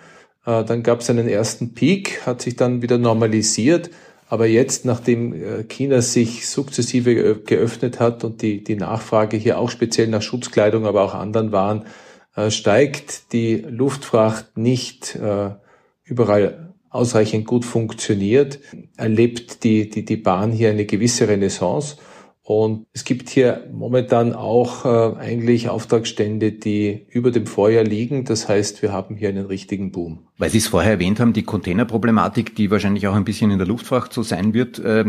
Äh, 0.45 0.63
dann 0.63 0.83
gab 0.83 1.01
es 1.01 1.09
einen 1.09 1.27
ersten 1.27 1.73
Peak, 1.73 2.25
hat 2.25 2.41
sich 2.41 2.55
dann 2.55 2.81
wieder 2.81 2.97
normalisiert. 2.97 3.89
Aber 4.33 4.47
jetzt, 4.47 4.83
nachdem 4.83 5.31
äh, 5.31 5.63
China 5.65 6.01
sich 6.01 6.49
sukzessive 6.49 7.35
geöffnet 7.45 7.99
hat 7.99 8.23
und 8.23 8.41
die, 8.41 8.63
die 8.63 8.75
Nachfrage 8.75 9.37
hier 9.37 9.59
auch 9.59 9.69
speziell 9.69 10.07
nach 10.07 10.23
Schutzkleidung, 10.23 10.87
aber 10.87 11.03
auch 11.03 11.13
anderen 11.13 11.51
Waren 11.51 11.85
äh, 12.35 12.49
steigt, 12.49 13.31
die 13.31 13.57
Luftfracht 13.57 14.57
nicht 14.57 15.15
äh, 15.17 15.51
überall 16.03 16.73
ausreichend 16.89 17.45
gut 17.45 17.63
funktioniert, 17.63 18.57
erlebt 18.97 19.63
die, 19.63 19.87
die, 19.87 20.03
die 20.03 20.17
Bahn 20.17 20.51
hier 20.51 20.71
eine 20.71 20.85
gewisse 20.85 21.27
Renaissance. 21.27 21.97
Und 22.45 22.87
es 22.91 23.05
gibt 23.05 23.29
hier 23.29 23.69
momentan 23.71 24.33
auch 24.33 24.83
äh, 24.83 25.17
eigentlich 25.17 25.69
Auftragsstände, 25.69 26.51
die 26.51 27.05
über 27.09 27.31
dem 27.31 27.47
Vorjahr 27.47 27.85
liegen. 27.85 28.25
Das 28.25 28.49
heißt, 28.49 28.81
wir 28.81 28.91
haben 28.91 29.15
hier 29.15 29.29
einen 29.29 29.45
richtigen 29.45 29.91
Boom. 29.91 30.27
Weil 30.37 30.49
Sie 30.49 30.57
es 30.57 30.67
vorher 30.67 30.91
erwähnt 30.91 31.21
haben, 31.21 31.31
die 31.31 31.43
Containerproblematik, 31.43 32.53
die 32.53 32.69
wahrscheinlich 32.69 33.07
auch 33.07 33.15
ein 33.15 33.23
bisschen 33.23 33.49
in 33.49 33.59
der 33.59 33.67
Luftfracht 33.67 34.11
so 34.11 34.23
sein 34.23 34.53
wird. 34.53 34.77
Äh, 34.77 35.05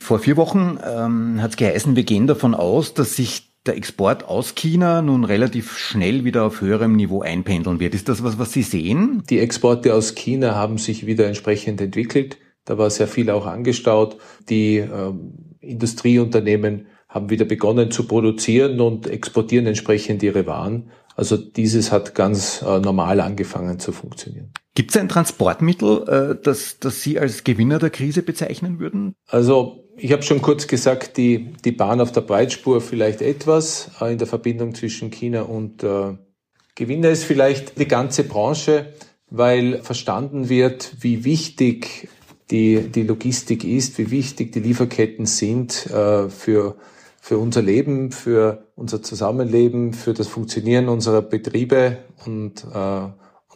vor 0.00 0.18
vier 0.18 0.38
Wochen 0.38 0.78
ähm, 0.82 1.42
hat 1.42 1.50
es 1.50 1.56
geheißen, 1.58 1.94
wir 1.94 2.04
gehen 2.04 2.26
davon 2.26 2.54
aus, 2.54 2.94
dass 2.94 3.16
sich 3.16 3.52
der 3.66 3.76
Export 3.76 4.24
aus 4.24 4.54
China 4.54 5.02
nun 5.02 5.24
relativ 5.24 5.76
schnell 5.76 6.24
wieder 6.24 6.44
auf 6.44 6.62
höherem 6.62 6.96
Niveau 6.96 7.20
einpendeln 7.20 7.80
wird. 7.80 7.94
Ist 7.94 8.08
das 8.08 8.24
was, 8.24 8.38
was 8.38 8.54
Sie 8.54 8.62
sehen? 8.62 9.22
Die 9.28 9.40
Exporte 9.40 9.94
aus 9.94 10.14
China 10.14 10.54
haben 10.54 10.78
sich 10.78 11.04
wieder 11.04 11.26
entsprechend 11.26 11.82
entwickelt. 11.82 12.38
Da 12.64 12.78
war 12.78 12.88
sehr 12.88 13.08
viel 13.08 13.28
auch 13.28 13.46
angestaut. 13.46 14.16
Die 14.48 14.78
ähm, 14.78 15.47
Industrieunternehmen 15.60 16.86
haben 17.08 17.30
wieder 17.30 17.44
begonnen 17.44 17.90
zu 17.90 18.06
produzieren 18.06 18.80
und 18.80 19.06
exportieren 19.06 19.66
entsprechend 19.66 20.22
ihre 20.22 20.46
Waren. 20.46 20.90
Also 21.16 21.36
dieses 21.36 21.90
hat 21.90 22.14
ganz 22.14 22.62
äh, 22.62 22.78
normal 22.78 23.20
angefangen 23.20 23.80
zu 23.80 23.90
funktionieren. 23.92 24.52
Gibt 24.74 24.90
es 24.90 24.96
ein 24.96 25.08
Transportmittel, 25.08 26.04
äh, 26.06 26.40
das, 26.40 26.78
das 26.78 27.02
Sie 27.02 27.18
als 27.18 27.42
Gewinner 27.42 27.80
der 27.80 27.90
Krise 27.90 28.22
bezeichnen 28.22 28.78
würden? 28.78 29.14
Also 29.26 29.84
ich 29.96 30.12
habe 30.12 30.22
schon 30.22 30.40
kurz 30.40 30.68
gesagt, 30.68 31.16
die, 31.16 31.52
die 31.64 31.72
Bahn 31.72 32.00
auf 32.00 32.12
der 32.12 32.20
Breitspur 32.20 32.80
vielleicht 32.80 33.20
etwas 33.20 33.90
äh, 34.00 34.12
in 34.12 34.18
der 34.18 34.28
Verbindung 34.28 34.74
zwischen 34.74 35.10
China 35.10 35.42
und 35.42 35.82
äh, 35.82 36.14
Gewinner 36.76 37.10
ist 37.10 37.24
vielleicht 37.24 37.80
die 37.80 37.88
ganze 37.88 38.22
Branche, 38.22 38.92
weil 39.28 39.82
verstanden 39.82 40.48
wird, 40.48 40.92
wie 41.00 41.24
wichtig 41.24 42.08
die, 42.50 42.88
die 42.88 43.02
Logistik 43.02 43.64
ist, 43.64 43.98
wie 43.98 44.10
wichtig 44.10 44.52
die 44.52 44.60
Lieferketten 44.60 45.26
sind 45.26 45.86
äh, 45.86 46.28
für, 46.28 46.76
für 47.20 47.38
unser 47.38 47.62
Leben, 47.62 48.10
für 48.10 48.64
unser 48.74 49.02
Zusammenleben, 49.02 49.92
für 49.92 50.14
das 50.14 50.28
Funktionieren 50.28 50.88
unserer 50.88 51.22
Betriebe 51.22 51.98
und 52.24 52.64
äh, 52.74 53.08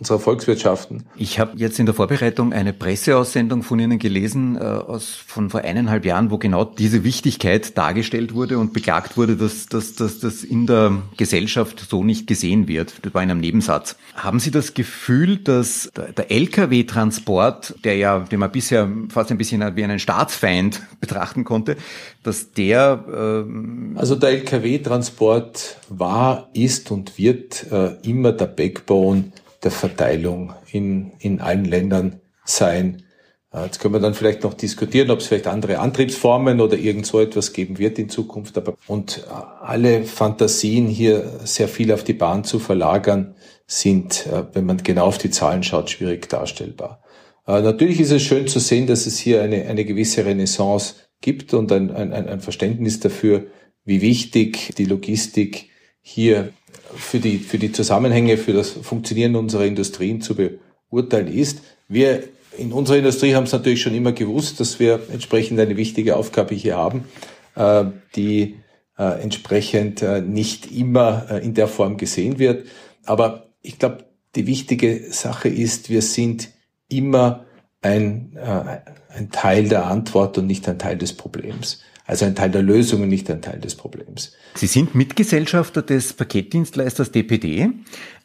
unserer 0.03 0.19
Volkswirtschaften. 0.19 1.05
Ich 1.15 1.39
habe 1.39 1.53
jetzt 1.55 1.79
in 1.79 1.87
der 1.87 1.95
Vorbereitung 1.95 2.53
eine 2.53 2.73
Presseaussendung 2.73 3.63
von 3.63 3.79
Ihnen 3.79 4.01
gelesen, 4.01 4.57
äh, 4.57 4.59
aus, 4.59 5.15
von 5.15 5.49
vor 5.49 5.61
eineinhalb 5.61 6.05
Jahren, 6.05 6.33
wo 6.33 6.39
genau 6.39 6.65
diese 6.65 7.05
Wichtigkeit 7.05 7.79
dargestellt 7.79 8.35
wurde 8.35 8.59
und 8.59 8.73
beklagt 8.73 9.17
wurde, 9.17 9.37
dass, 9.37 9.67
dass, 9.67 9.95
dass 9.95 10.19
das 10.19 10.43
in 10.43 10.67
der 10.67 11.03
Gesellschaft 11.17 11.87
so 11.89 12.03
nicht 12.03 12.27
gesehen 12.27 12.67
wird. 12.67 12.95
Das 13.03 13.15
war 13.15 13.23
in 13.23 13.31
einem 13.31 13.39
Nebensatz. 13.39 13.95
Haben 14.17 14.41
Sie 14.41 14.51
das 14.51 14.75
Gefühl, 14.75 15.37
dass 15.37 15.93
der, 15.97 16.13
der 16.13 16.33
Lkw-Transport, 16.33 17.77
der 17.85 17.97
ja, 17.97 18.19
den 18.19 18.41
man 18.41 18.51
bisher 18.51 18.91
fast 19.09 19.31
ein 19.31 19.39
bisschen 19.39 19.77
wie 19.77 19.85
einen 19.85 20.01
Staatsfeind 20.01 20.83
betrachten 21.01 21.45
konnte, 21.45 21.77
dass 22.25 22.51
der... 22.51 23.05
Ähm 23.07 23.93
also 23.95 24.17
der 24.17 24.31
Lkw-Transport 24.31 25.77
war, 25.91 26.49
ist 26.55 26.91
und 26.91 27.19
wird 27.19 27.71
äh, 27.71 27.95
immer 28.03 28.33
der 28.33 28.47
Backbone 28.47 29.31
der 29.63 29.71
Verteilung 29.71 30.53
in, 30.71 31.13
in 31.19 31.41
allen 31.41 31.65
Ländern 31.65 32.21
sein. 32.45 33.05
Äh, 33.53 33.65
jetzt 33.65 33.81
können 33.81 33.95
wir 33.95 34.01
dann 34.01 34.15
vielleicht 34.15 34.43
noch 34.43 34.55
diskutieren, 34.55 35.11
ob 35.11 35.21
es 35.21 35.27
vielleicht 35.27 35.47
andere 35.47 35.79
Antriebsformen 35.79 36.61
oder 36.61 36.77
irgend 36.77 37.07
so 37.07 37.21
etwas 37.21 37.53
geben 37.53 37.79
wird 37.79 37.99
in 37.99 38.09
Zukunft. 38.09 38.57
Aber 38.59 38.75
und 38.87 39.25
äh, 39.29 39.31
alle 39.31 40.05
Fantasien 40.05 40.87
hier 40.87 41.41
sehr 41.45 41.69
viel 41.69 41.93
auf 41.93 42.05
die 42.05 42.15
Bahn 42.15 42.45
zu 42.45 42.59
verlagern, 42.59 43.35
sind, 43.67 44.27
äh, 44.27 44.45
wenn 44.53 44.67
man 44.67 44.79
genau 44.79 45.07
auf 45.07 45.19
die 45.19 45.31
Zahlen 45.31 45.63
schaut, 45.63 45.91
schwierig 45.91 46.29
darstellbar. 46.29 47.01
Natürlich 47.45 47.99
ist 47.99 48.13
es 48.13 48.23
schön 48.23 48.47
zu 48.47 48.61
sehen, 48.61 48.87
dass 48.87 49.05
es 49.05 49.19
hier 49.19 49.43
eine, 49.43 49.67
eine 49.67 49.85
gewisse 49.85 50.25
Renaissance 50.25 50.95
gibt 51.21 51.55
und 51.55 51.73
ein, 51.73 51.91
ein, 51.91 52.13
ein 52.13 52.41
Verständnis 52.41 53.01
dafür, 53.01 53.49
wie 53.85 54.01
wichtig 54.01 54.77
die 54.79 54.85
Logistik 54.85 55.69
hier 56.01 56.53
für 56.97 57.19
die, 57.19 57.39
für 57.39 57.59
die 57.59 57.73
Zusammenhänge, 57.73 58.37
für 58.37 58.53
das 58.53 58.71
Funktionieren 58.71 59.37
unserer 59.37 59.65
Industrien 59.65 60.21
zu 60.21 60.35
beurteilen 60.91 61.29
ist. 61.29 61.63
Wir 61.89 62.25
in 62.57 62.73
unserer 62.73 62.99
Industrie 62.99 63.35
haben 63.35 63.45
es 63.45 63.53
natürlich 63.53 63.83
schon 63.83 63.95
immer 63.95 64.13
gewusst, 64.13 64.61
dass 64.61 64.79
wir 64.79 65.01
entsprechend 65.13 65.59
eine 65.59 65.77
wichtige 65.77 66.17
Aufgabe 66.17 66.55
hier 66.55 66.77
haben, 66.77 67.05
äh, 67.55 67.85
die 68.15 68.57
äh, 68.99 69.23
entsprechend 69.23 70.03
äh, 70.03 70.21
nicht 70.21 70.71
immer 70.71 71.41
in 71.43 71.55
der 71.55 71.69
Form 71.69 71.97
gesehen 71.97 72.39
wird. 72.39 72.67
Aber 73.05 73.47
ich 73.63 73.79
glaube, 73.79 74.05
die 74.37 74.47
wichtige 74.47 75.13
Sache 75.13 75.49
ist, 75.49 75.91
wir 75.91 76.03
sind 76.03 76.51
immer 76.89 77.47
ein, 77.83 78.39
ein 78.39 79.31
Teil 79.31 79.69
der 79.69 79.87
Antwort 79.87 80.39
und 80.39 80.47
nicht 80.47 80.69
ein 80.69 80.79
Teil 80.79 80.97
des 80.97 81.15
Problems. 81.15 81.81
Also 82.05 82.25
ein 82.25 82.35
Teil 82.35 82.51
der 82.51 82.63
Lösung 82.63 83.03
und 83.03 83.09
nicht 83.09 83.31
ein 83.31 83.43
Teil 83.43 83.61
des 83.61 83.77
Problems. 83.77 84.33
Sie 84.55 84.67
sind 84.67 84.95
Mitgesellschafter 84.95 85.83
des 85.83 86.13
Paketdienstleisters 86.15 87.13
DPD. 87.13 87.61
Äh, 87.61 87.71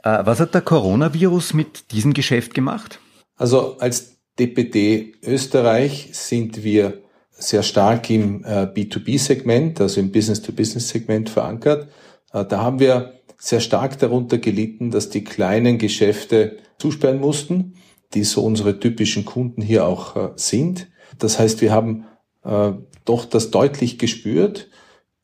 was 0.03 0.39
hat 0.39 0.53
der 0.53 0.61
Coronavirus 0.61 1.53
mit 1.53 1.91
diesem 1.91 2.13
Geschäft 2.13 2.53
gemacht? 2.53 2.99
Also 3.35 3.77
als 3.77 4.17
DPD 4.39 5.13
Österreich 5.23 6.09
sind 6.13 6.63
wir 6.63 7.03
sehr 7.29 7.61
stark 7.61 8.09
im 8.09 8.43
äh, 8.43 8.63
B2B-Segment, 8.63 9.79
also 9.79 9.99
im 9.99 10.11
Business-to-Business-Segment 10.11 11.29
verankert. 11.29 11.89
Äh, 12.33 12.45
da 12.45 12.61
haben 12.61 12.79
wir 12.79 13.13
sehr 13.37 13.59
stark 13.59 13.99
darunter 13.99 14.39
gelitten, 14.39 14.89
dass 14.89 15.09
die 15.11 15.23
kleinen 15.23 15.77
Geschäfte 15.77 16.57
zusperren 16.79 17.19
mussten, 17.19 17.75
die 18.15 18.23
so 18.23 18.43
unsere 18.43 18.79
typischen 18.79 19.25
Kunden 19.25 19.61
hier 19.61 19.85
auch 19.85 20.31
sind. 20.37 20.87
Das 21.19 21.37
heißt, 21.37 21.61
wir 21.61 21.71
haben 21.71 22.05
äh, 22.43 22.71
doch 23.05 23.25
das 23.25 23.51
deutlich 23.51 23.97
gespürt, 23.97 24.69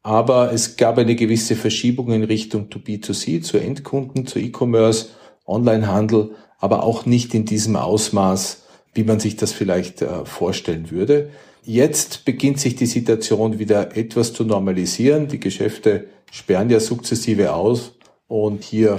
aber 0.01 0.51
es 0.51 0.75
gab 0.75 0.97
eine 0.97 1.15
gewisse 1.15 1.55
Verschiebung 1.55 2.11
in 2.11 2.23
Richtung 2.23 2.69
to 2.69 2.79
B2C, 2.79 3.41
zu 3.41 3.57
Endkunden, 3.57 4.27
zu 4.27 4.39
E-Commerce, 4.39 5.09
Onlinehandel, 5.45 6.35
aber 6.59 6.83
auch 6.83 7.05
nicht 7.05 7.33
in 7.33 7.45
diesem 7.45 7.75
Ausmaß, 7.75 8.63
wie 8.93 9.03
man 9.03 9.19
sich 9.19 9.35
das 9.35 9.51
vielleicht 9.51 10.01
äh, 10.01 10.25
vorstellen 10.25 10.91
würde. 10.91 11.29
Jetzt 11.63 12.25
beginnt 12.25 12.59
sich 12.59 12.75
die 12.75 12.85
Situation 12.85 13.59
wieder 13.59 13.95
etwas 13.95 14.33
zu 14.33 14.43
normalisieren. 14.43 15.29
Die 15.29 15.39
Geschäfte 15.39 16.07
sperren 16.31 16.69
ja 16.69 16.79
sukzessive 16.79 17.53
aus 17.53 17.93
und 18.27 18.63
hier 18.63 18.97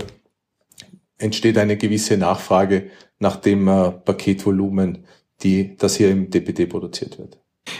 entsteht 1.18 1.58
eine 1.58 1.76
gewisse 1.76 2.16
Nachfrage 2.16 2.90
nach 3.18 3.36
dem 3.36 3.68
äh, 3.68 3.90
Paketvolumen, 3.90 5.04
die, 5.42 5.76
das 5.76 5.96
hier 5.96 6.10
im 6.10 6.30
DPD 6.30 6.66
produziert 6.66 7.18
wird. 7.18 7.38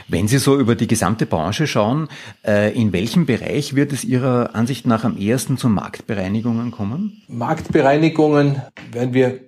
Wenn 0.09 0.29
Sie 0.29 0.39
so 0.39 0.59
über 0.59 0.75
die 0.75 0.87
gesamte 0.87 1.27
Branche 1.27 1.67
schauen, 1.67 2.09
äh, 2.47 2.75
in 2.75 2.93
welchem 2.93 3.27
Bereich 3.27 3.75
wird 3.75 3.93
es 3.93 4.05
Ihrer 4.05 4.55
Ansicht 4.55 4.87
nach 4.87 5.05
am 5.05 5.17
ehesten 5.17 5.59
zu 5.59 5.69
Marktbereinigungen 5.69 6.71
kommen? 6.71 7.23
Marktbereinigungen 7.29 8.63
werden 8.93 9.15
wir 9.15 9.41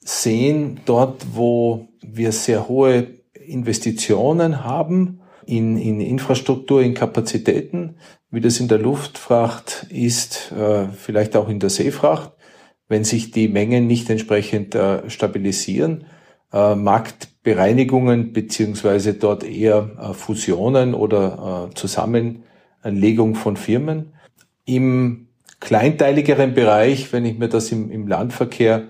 sehen 0.00 0.80
dort, 0.84 1.26
wo 1.32 1.88
wir 2.00 2.32
sehr 2.32 2.68
hohe 2.68 3.08
Investitionen 3.46 4.64
haben 4.64 5.20
in, 5.46 5.76
in 5.76 6.00
Infrastruktur, 6.00 6.82
in 6.82 6.94
Kapazitäten, 6.94 7.96
wie 8.30 8.40
das 8.40 8.60
in 8.60 8.68
der 8.68 8.78
Luftfracht 8.78 9.86
ist, 9.90 10.52
äh, 10.52 10.88
vielleicht 10.88 11.36
auch 11.36 11.48
in 11.48 11.60
der 11.60 11.70
Seefracht, 11.70 12.32
wenn 12.88 13.04
sich 13.04 13.30
die 13.30 13.48
Mengen 13.48 13.86
nicht 13.86 14.10
entsprechend 14.10 14.74
äh, 14.74 15.08
stabilisieren, 15.08 16.04
äh, 16.52 16.74
Marktbereinigungen 17.44 18.32
beziehungsweise 18.32 19.14
dort 19.14 19.44
eher 19.44 19.90
äh, 20.00 20.14
Fusionen 20.14 20.94
oder 20.94 21.70
äh, 21.70 21.74
Zusammenlegung 21.74 23.34
von 23.34 23.56
Firmen. 23.56 24.12
Im 24.64 25.28
kleinteiligeren 25.60 26.54
Bereich, 26.54 27.12
wenn 27.12 27.24
ich 27.24 27.38
mir 27.38 27.48
das 27.48 27.72
im, 27.72 27.90
im 27.90 28.06
Landverkehr 28.06 28.84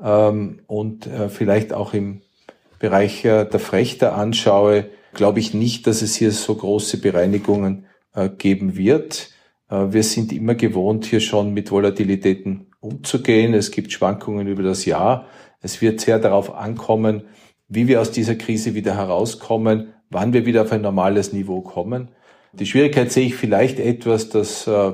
ähm, 0.00 0.60
und 0.66 1.06
äh, 1.06 1.28
vielleicht 1.28 1.72
auch 1.72 1.94
im 1.94 2.22
Bereich 2.78 3.22
der 3.22 3.58
Frechter 3.58 4.14
anschaue, 4.16 4.90
glaube 5.14 5.40
ich 5.40 5.54
nicht, 5.54 5.86
dass 5.86 6.02
es 6.02 6.14
hier 6.14 6.30
so 6.30 6.54
große 6.54 7.00
Bereinigungen 7.00 7.86
äh, 8.14 8.28
geben 8.28 8.76
wird. 8.76 9.30
Äh, 9.70 9.86
wir 9.90 10.02
sind 10.02 10.30
immer 10.30 10.54
gewohnt, 10.54 11.06
hier 11.06 11.20
schon 11.20 11.54
mit 11.54 11.70
Volatilitäten 11.70 12.66
umzugehen. 12.80 13.54
Es 13.54 13.70
gibt 13.70 13.92
Schwankungen 13.92 14.46
über 14.46 14.62
das 14.62 14.84
Jahr. 14.84 15.26
Es 15.62 15.80
wird 15.80 16.00
sehr 16.00 16.18
darauf 16.18 16.54
ankommen, 16.54 17.22
wie 17.68 17.88
wir 17.88 18.00
aus 18.00 18.10
dieser 18.10 18.34
Krise 18.34 18.74
wieder 18.74 18.96
herauskommen, 18.96 19.94
wann 20.10 20.32
wir 20.32 20.46
wieder 20.46 20.62
auf 20.62 20.72
ein 20.72 20.82
normales 20.82 21.32
Niveau 21.32 21.60
kommen. 21.60 22.08
Die 22.52 22.66
Schwierigkeit 22.66 23.12
sehe 23.12 23.26
ich 23.26 23.34
vielleicht 23.34 23.80
etwas, 23.80 24.28
dass 24.28 24.66
äh, 24.66 24.92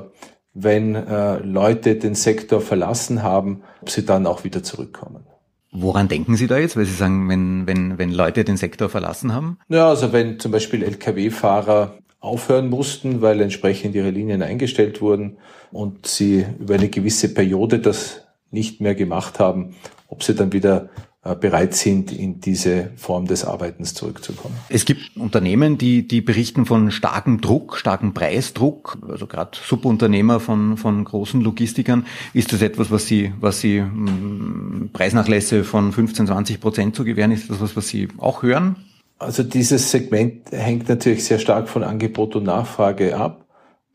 wenn 0.55 0.93
Leute 0.93 1.95
den 1.95 2.13
Sektor 2.13 2.61
verlassen 2.61 3.23
haben, 3.23 3.63
ob 3.81 3.89
sie 3.89 4.05
dann 4.05 4.27
auch 4.27 4.43
wieder 4.43 4.61
zurückkommen. 4.61 5.25
Woran 5.71 6.07
denken 6.07 6.35
Sie 6.35 6.45
da 6.45 6.59
jetzt, 6.59 6.77
weil 6.77 6.85
Sie 6.85 6.93
sagen, 6.93 7.27
wenn, 7.27 7.65
wenn, 7.65 7.97
wenn 7.97 8.11
Leute 8.11 8.43
den 8.43 8.57
Sektor 8.57 8.89
verlassen 8.89 9.33
haben? 9.33 9.57
Ja, 9.69 9.89
also 9.89 10.13
wenn 10.13 10.39
zum 10.39 10.51
Beispiel 10.51 10.83
Lkw-Fahrer 10.83 11.97
aufhören 12.19 12.69
mussten, 12.69 13.21
weil 13.21 13.41
entsprechend 13.41 13.95
ihre 13.95 14.11
Linien 14.11 14.43
eingestellt 14.43 15.01
wurden 15.01 15.37
und 15.71 16.05
sie 16.05 16.45
über 16.59 16.75
eine 16.75 16.89
gewisse 16.89 17.33
Periode 17.33 17.79
das 17.79 18.21
nicht 18.51 18.81
mehr 18.81 18.93
gemacht 18.93 19.39
haben, 19.39 19.75
ob 20.07 20.23
sie 20.23 20.35
dann 20.35 20.53
wieder 20.53 20.83
äh, 20.83 20.87
bereit 21.23 21.73
sind, 21.73 22.11
in 22.11 22.41
diese 22.41 22.91
Form 22.97 23.27
des 23.27 23.45
Arbeitens 23.45 23.93
zurückzukommen. 23.93 24.55
Es 24.67 24.83
gibt 24.83 25.15
Unternehmen, 25.15 25.77
die, 25.77 26.05
die 26.05 26.19
berichten 26.19 26.65
von 26.65 26.91
starkem 26.91 27.39
Druck, 27.39 27.77
starkem 27.77 28.13
Preisdruck, 28.13 28.97
also 29.07 29.25
gerade 29.25 29.51
Subunternehmer 29.57 30.41
von, 30.41 30.75
von 30.75 31.01
großen 31.05 31.39
Logistikern. 31.39 32.05
Ist 32.33 32.51
das 32.51 32.61
etwas, 32.61 32.91
was 32.91 33.07
Sie, 33.07 33.31
was 33.39 33.61
Sie 33.61 33.79
hm, 33.79 34.89
Preisnachlässe 34.91 35.63
von 35.63 35.93
15, 35.93 36.27
20 36.27 36.59
Prozent 36.59 36.95
zu 36.95 37.05
gewähren, 37.05 37.31
ist 37.31 37.49
das 37.49 37.61
was, 37.61 37.77
was 37.77 37.87
Sie 37.87 38.09
auch 38.17 38.43
hören? 38.43 38.75
Also 39.17 39.43
dieses 39.43 39.91
Segment 39.91 40.51
hängt 40.51 40.89
natürlich 40.89 41.23
sehr 41.23 41.39
stark 41.39 41.69
von 41.69 41.83
Angebot 41.83 42.35
und 42.35 42.43
Nachfrage 42.43 43.15
ab. 43.15 43.47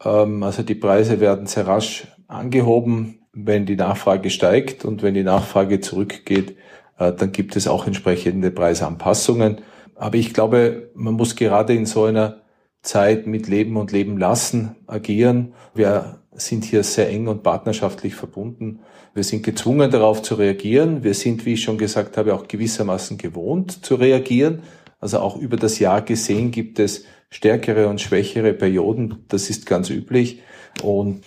Ähm, 0.02 0.42
also 0.42 0.62
die 0.62 0.76
Preise 0.76 1.20
werden 1.20 1.46
sehr 1.46 1.66
rasch 1.66 2.06
angehoben, 2.26 3.18
wenn 3.34 3.66
die 3.66 3.76
Nachfrage 3.76 4.30
steigt 4.30 4.86
und 4.86 5.02
wenn 5.02 5.12
die 5.12 5.24
Nachfrage 5.24 5.80
zurückgeht, 5.80 6.52
äh, 6.52 6.54
dann 6.98 7.32
gibt 7.32 7.56
es 7.56 7.68
auch 7.68 7.86
entsprechende 7.86 8.50
Preisanpassungen. 8.50 9.60
Aber 9.94 10.16
ich 10.16 10.34
glaube, 10.34 10.90
man 10.94 11.14
muss 11.14 11.36
gerade 11.36 11.74
in 11.74 11.86
so 11.86 12.04
einer 12.04 12.42
Zeit 12.82 13.26
mit 13.26 13.48
Leben 13.48 13.76
und 13.76 13.92
Leben 13.92 14.18
lassen 14.18 14.76
agieren. 14.86 15.54
Wir 15.74 16.20
sind 16.32 16.64
hier 16.64 16.84
sehr 16.84 17.08
eng 17.08 17.26
und 17.26 17.42
partnerschaftlich 17.42 18.14
verbunden. 18.14 18.80
Wir 19.14 19.24
sind 19.24 19.42
gezwungen 19.42 19.90
darauf 19.90 20.22
zu 20.22 20.36
reagieren. 20.36 21.02
Wir 21.02 21.14
sind, 21.14 21.44
wie 21.44 21.54
ich 21.54 21.62
schon 21.62 21.78
gesagt 21.78 22.16
habe, 22.16 22.34
auch 22.34 22.46
gewissermaßen 22.46 23.18
gewohnt 23.18 23.84
zu 23.84 23.96
reagieren. 23.96 24.62
Also 25.00 25.18
auch 25.18 25.36
über 25.36 25.56
das 25.56 25.78
Jahr 25.78 26.02
gesehen 26.02 26.50
gibt 26.50 26.78
es 26.78 27.04
stärkere 27.30 27.88
und 27.88 28.00
schwächere 28.00 28.52
Perioden. 28.52 29.24
Das 29.28 29.50
ist 29.50 29.66
ganz 29.66 29.90
üblich. 29.90 30.42
Und 30.82 31.24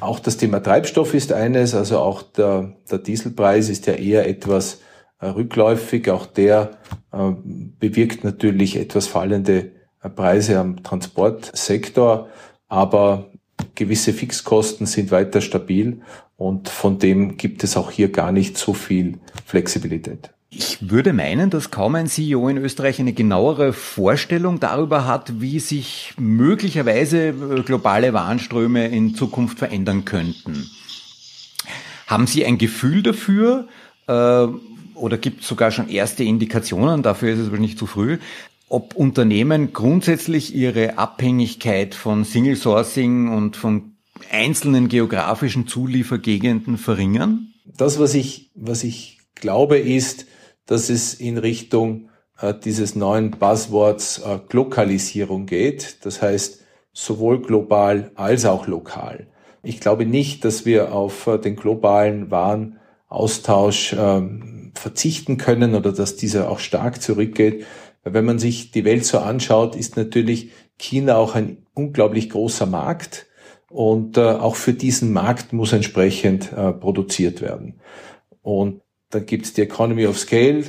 auch 0.00 0.20
das 0.20 0.36
Thema 0.36 0.60
Treibstoff 0.60 1.14
ist 1.14 1.32
eines. 1.32 1.74
Also 1.74 1.98
auch 1.98 2.22
der, 2.22 2.76
der 2.90 2.98
Dieselpreis 2.98 3.68
ist 3.68 3.86
ja 3.86 3.94
eher 3.94 4.28
etwas 4.28 4.74
äh, 4.74 4.78
rückläufig. 5.24 6.10
Auch 6.10 6.26
der 6.26 6.78
äh, 7.12 7.32
bewirkt 7.78 8.24
natürlich 8.24 8.76
etwas 8.76 9.06
fallende 9.06 9.72
äh, 10.02 10.08
Preise 10.08 10.58
am 10.58 10.82
Transportsektor, 10.82 12.28
aber 12.68 13.30
gewisse 13.74 14.12
Fixkosten 14.12 14.86
sind 14.86 15.10
weiter 15.10 15.40
stabil 15.40 16.00
und 16.36 16.68
von 16.68 16.98
dem 16.98 17.36
gibt 17.36 17.64
es 17.64 17.76
auch 17.76 17.90
hier 17.90 18.10
gar 18.10 18.32
nicht 18.32 18.58
so 18.58 18.74
viel 18.74 19.18
Flexibilität. 19.44 20.30
Ich 20.48 20.90
würde 20.90 21.12
meinen, 21.12 21.50
dass 21.50 21.70
kaum 21.70 21.96
ein 21.96 22.06
CEO 22.06 22.48
in 22.48 22.56
Österreich 22.56 23.00
eine 23.00 23.12
genauere 23.12 23.72
Vorstellung 23.72 24.60
darüber 24.60 25.06
hat, 25.06 25.40
wie 25.40 25.58
sich 25.58 26.14
möglicherweise 26.18 27.34
globale 27.64 28.12
Warenströme 28.12 28.86
in 28.86 29.14
Zukunft 29.14 29.58
verändern 29.58 30.04
könnten. 30.04 30.70
Haben 32.06 32.26
Sie 32.26 32.46
ein 32.46 32.58
Gefühl 32.58 33.02
dafür, 33.02 33.66
oder 34.96 35.18
gibt 35.18 35.42
es 35.42 35.48
sogar 35.48 35.70
schon 35.70 35.88
erste 35.88 36.24
Indikationen, 36.24 37.02
dafür 37.02 37.32
ist 37.32 37.38
es 37.38 37.48
aber 37.48 37.58
nicht 37.58 37.78
zu 37.78 37.86
früh, 37.86 38.18
ob 38.68 38.94
Unternehmen 38.96 39.72
grundsätzlich 39.72 40.54
ihre 40.54 40.98
Abhängigkeit 40.98 41.94
von 41.94 42.24
Single 42.24 42.56
Sourcing 42.56 43.28
und 43.28 43.56
von 43.56 43.96
einzelnen 44.32 44.88
geografischen 44.88 45.66
Zuliefergegenden 45.66 46.78
verringern? 46.78 47.52
Das, 47.64 47.98
was 47.98 48.14
ich, 48.14 48.50
was 48.54 48.82
ich 48.82 49.20
glaube, 49.34 49.78
ist, 49.78 50.26
dass 50.66 50.90
es 50.90 51.14
in 51.14 51.38
Richtung 51.38 52.08
äh, 52.40 52.54
dieses 52.54 52.96
neuen 52.96 53.32
Buzzwords 53.32 54.18
äh, 54.18 54.38
Glokalisierung 54.48 55.46
geht. 55.46 56.04
Das 56.04 56.22
heißt, 56.22 56.62
sowohl 56.92 57.42
global 57.42 58.10
als 58.14 58.46
auch 58.46 58.66
lokal. 58.66 59.28
Ich 59.62 59.80
glaube 59.80 60.06
nicht, 60.06 60.44
dass 60.44 60.64
wir 60.64 60.92
auf 60.92 61.26
äh, 61.26 61.38
den 61.38 61.56
globalen 61.56 62.30
Warenaustausch 62.30 63.94
ähm, 63.98 64.55
verzichten 64.78 65.36
können 65.36 65.74
oder 65.74 65.92
dass 65.92 66.16
dieser 66.16 66.50
auch 66.50 66.58
stark 66.58 67.02
zurückgeht. 67.02 67.64
Wenn 68.04 68.24
man 68.24 68.38
sich 68.38 68.70
die 68.70 68.84
Welt 68.84 69.04
so 69.04 69.18
anschaut, 69.18 69.74
ist 69.76 69.96
natürlich 69.96 70.50
China 70.78 71.16
auch 71.16 71.34
ein 71.34 71.66
unglaublich 71.74 72.30
großer 72.30 72.66
Markt 72.66 73.26
und 73.70 74.16
äh, 74.16 74.20
auch 74.20 74.56
für 74.56 74.72
diesen 74.72 75.12
Markt 75.12 75.52
muss 75.52 75.72
entsprechend 75.72 76.52
äh, 76.52 76.72
produziert 76.72 77.42
werden. 77.42 77.80
Und 78.42 78.80
dann 79.10 79.26
gibt 79.26 79.46
es 79.46 79.54
die 79.54 79.62
Economy 79.62 80.06
of 80.06 80.18
Scale. 80.18 80.64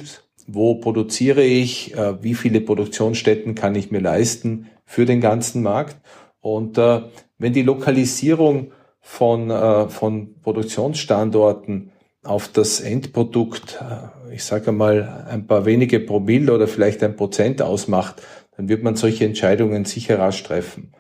Wo 0.48 0.76
produziere 0.76 1.43
ich? 1.43 1.96
Äh, 1.96 2.24
wie 2.24 2.34
viele 2.34 2.62
Produktionsstätten 2.62 3.56
kann 3.56 3.76
ich 3.76 3.91
mir 3.91 4.02
leisten 4.02 4.70
für 4.86 5.06
den 5.06 5.22
ganzen 5.22 5.62
Markt? 5.62 5.98
Und 6.39 6.78
äh, 6.78 7.02
wenn 7.38 7.54
die 7.54 7.62
Lokalisierung 7.62 8.72
von, 9.00 9.50
äh, 9.50 9.89
von 9.89 10.39
Produktionsstandorten 10.41 11.91
auf 12.28 12.48
das 12.48 12.80
Endprodukt, 12.80 13.80
äh, 13.82 14.36
ich 14.36 14.44
sage 14.44 14.72
mal, 14.72 15.26
ein 15.30 15.48
paar 15.48 15.66
wenige 15.66 16.00
Promille 16.00 16.54
oder 16.54 16.68
vielleicht 16.68 17.04
ein 17.04 17.16
Prozent 17.16 17.62
ausmacht, 17.62 18.22
dann 18.56 18.70
wird 18.70 18.84
man 18.84 18.96
solche 18.96 19.26
Entscheidungen 19.26 19.86
sicher 19.86 20.20
rasch 20.20 20.44
treffen. 20.44 20.94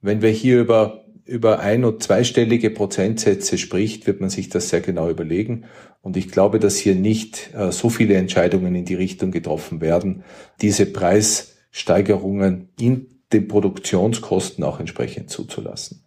Wenn 0.00 0.22
wir 0.22 0.30
hier 0.30 0.60
über 0.60 1.02
über 1.24 1.60
ein- 1.60 1.84
und 1.84 2.02
zweistellige 2.02 2.70
Prozentsätze 2.70 3.56
spricht, 3.56 4.06
wird 4.06 4.20
man 4.20 4.28
sich 4.28 4.48
das 4.48 4.68
sehr 4.70 4.80
genau 4.80 5.08
überlegen. 5.08 5.64
Und 6.00 6.16
ich 6.16 6.28
glaube, 6.28 6.58
dass 6.58 6.76
hier 6.76 6.96
nicht 6.96 7.54
äh, 7.54 7.70
so 7.70 7.90
viele 7.90 8.14
Entscheidungen 8.14 8.74
in 8.74 8.84
die 8.84 8.96
Richtung 8.96 9.30
getroffen 9.30 9.80
werden, 9.80 10.24
diese 10.60 10.84
Preissteigerungen 10.86 12.70
in 12.78 13.06
den 13.32 13.46
Produktionskosten 13.46 14.64
auch 14.64 14.80
entsprechend 14.80 15.30
zuzulassen. 15.30 16.04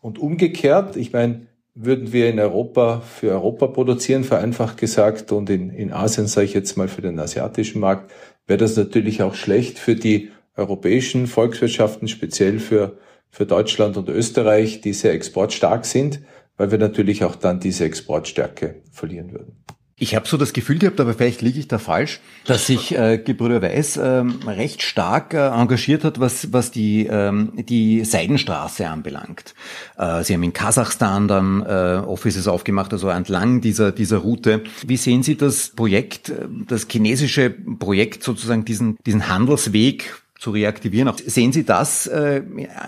Und 0.00 0.18
umgekehrt, 0.18 0.96
ich 0.96 1.12
meine, 1.12 1.46
würden 1.82 2.12
wir 2.12 2.28
in 2.28 2.38
Europa 2.38 3.00
für 3.00 3.30
Europa 3.30 3.66
produzieren, 3.66 4.24
vereinfacht 4.24 4.76
gesagt, 4.76 5.32
und 5.32 5.48
in, 5.48 5.70
in 5.70 5.92
Asien, 5.92 6.26
sage 6.26 6.46
ich 6.46 6.54
jetzt 6.54 6.76
mal, 6.76 6.88
für 6.88 7.02
den 7.02 7.18
asiatischen 7.18 7.80
Markt, 7.80 8.12
wäre 8.46 8.58
das 8.58 8.76
natürlich 8.76 9.22
auch 9.22 9.34
schlecht 9.34 9.78
für 9.78 9.94
die 9.94 10.30
europäischen 10.56 11.26
Volkswirtschaften, 11.26 12.08
speziell 12.08 12.58
für, 12.58 12.98
für 13.30 13.46
Deutschland 13.46 13.96
und 13.96 14.08
Österreich, 14.08 14.80
die 14.80 14.92
sehr 14.92 15.12
exportstark 15.14 15.86
sind, 15.86 16.20
weil 16.56 16.70
wir 16.70 16.78
natürlich 16.78 17.24
auch 17.24 17.36
dann 17.36 17.60
diese 17.60 17.84
Exportstärke 17.84 18.82
verlieren 18.90 19.32
würden. 19.32 19.64
Ich 20.02 20.14
habe 20.14 20.26
so 20.26 20.38
das 20.38 20.54
Gefühl 20.54 20.78
gehabt, 20.78 20.98
aber 20.98 21.12
vielleicht 21.12 21.42
liege 21.42 21.58
ich 21.58 21.68
da 21.68 21.78
falsch, 21.78 22.20
dass 22.46 22.66
sich 22.66 22.96
äh, 22.96 23.18
Gebrüder 23.18 23.60
Weiß 23.60 24.00
ähm, 24.02 24.40
recht 24.46 24.80
stark 24.80 25.34
äh, 25.34 25.48
engagiert 25.48 26.04
hat, 26.04 26.18
was, 26.18 26.54
was 26.54 26.70
die, 26.70 27.06
ähm, 27.06 27.52
die 27.54 28.02
Seidenstraße 28.06 28.88
anbelangt. 28.88 29.54
Äh, 29.98 30.24
Sie 30.24 30.32
haben 30.32 30.42
in 30.42 30.54
Kasachstan 30.54 31.28
dann 31.28 31.60
äh, 31.60 32.00
Offices 32.02 32.48
aufgemacht, 32.48 32.94
also 32.94 33.10
entlang 33.10 33.60
dieser, 33.60 33.92
dieser 33.92 34.16
Route. 34.16 34.62
Wie 34.86 34.96
sehen 34.96 35.22
Sie 35.22 35.36
das 35.36 35.68
Projekt, 35.68 36.30
äh, 36.30 36.46
das 36.66 36.86
chinesische 36.90 37.50
Projekt 37.50 38.22
sozusagen, 38.22 38.64
diesen, 38.64 38.96
diesen 39.04 39.28
Handelsweg 39.28 40.19
zu 40.40 40.52
reaktivieren. 40.52 41.06
Auch 41.06 41.18
sehen 41.18 41.52
Sie 41.52 41.64
das 41.64 42.06
äh, 42.06 42.42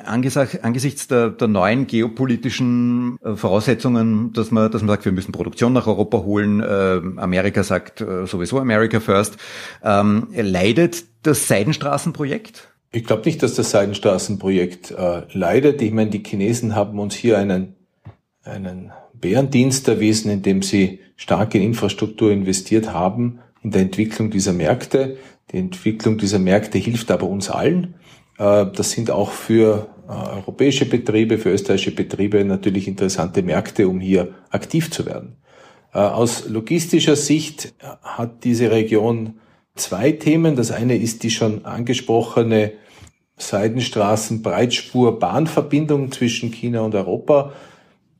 angesichts 0.06 1.06
der, 1.06 1.28
der 1.28 1.48
neuen 1.48 1.86
geopolitischen 1.86 3.18
äh, 3.22 3.36
Voraussetzungen, 3.36 4.32
dass 4.32 4.50
man, 4.50 4.70
dass 4.70 4.80
man 4.80 4.88
sagt, 4.88 5.04
wir 5.04 5.12
müssen 5.12 5.32
Produktion 5.32 5.74
nach 5.74 5.86
Europa 5.86 6.18
holen, 6.22 6.60
äh, 6.60 7.00
Amerika 7.18 7.62
sagt 7.62 8.00
äh, 8.00 8.26
sowieso 8.26 8.58
America 8.58 9.00
First. 9.00 9.36
Ähm, 9.84 10.28
leidet 10.34 11.04
das 11.24 11.46
Seidenstraßenprojekt? 11.46 12.68
Ich 12.90 13.04
glaube 13.04 13.22
nicht, 13.26 13.42
dass 13.42 13.54
das 13.54 13.70
Seidenstraßenprojekt 13.70 14.92
äh, 14.92 15.22
leidet. 15.32 15.82
Ich 15.82 15.92
meine, 15.92 16.08
die 16.08 16.22
Chinesen 16.24 16.74
haben 16.74 16.98
uns 16.98 17.14
hier 17.14 17.36
einen, 17.36 17.74
einen 18.44 18.92
Bärendienst 19.12 19.86
erwiesen, 19.88 20.30
indem 20.30 20.62
sie 20.62 21.00
stark 21.16 21.54
in 21.54 21.60
Infrastruktur 21.60 22.32
investiert 22.32 22.94
haben, 22.94 23.40
in 23.62 23.72
der 23.72 23.82
Entwicklung 23.82 24.30
dieser 24.30 24.54
Märkte. 24.54 25.18
Die 25.50 25.58
Entwicklung 25.58 26.18
dieser 26.18 26.38
Märkte 26.38 26.78
hilft 26.78 27.10
aber 27.10 27.26
uns 27.26 27.50
allen. 27.50 27.94
Äh, 28.38 28.66
das 28.74 28.92
sind 28.92 29.10
auch 29.10 29.30
für 29.30 29.88
äh, 30.08 30.12
europäische 30.12 30.86
Betriebe, 30.86 31.38
für 31.38 31.50
österreichische 31.50 31.94
Betriebe 31.94 32.44
natürlich 32.44 32.88
interessante 32.88 33.42
Märkte, 33.42 33.88
um 33.88 34.00
hier 34.00 34.34
aktiv 34.50 34.90
zu 34.90 35.06
werden. 35.06 35.36
Äh, 35.92 35.98
aus 35.98 36.48
logistischer 36.48 37.16
Sicht 37.16 37.74
hat 38.02 38.44
diese 38.44 38.70
Region 38.70 39.34
zwei 39.74 40.12
Themen. 40.12 40.56
Das 40.56 40.70
eine 40.70 40.96
ist 40.96 41.22
die 41.22 41.30
schon 41.30 41.64
angesprochene 41.64 42.72
Seidenstraßen, 43.36 44.42
Breitspur, 44.42 45.18
Bahnverbindung 45.18 46.12
zwischen 46.12 46.50
China 46.52 46.82
und 46.82 46.94
Europa. 46.94 47.52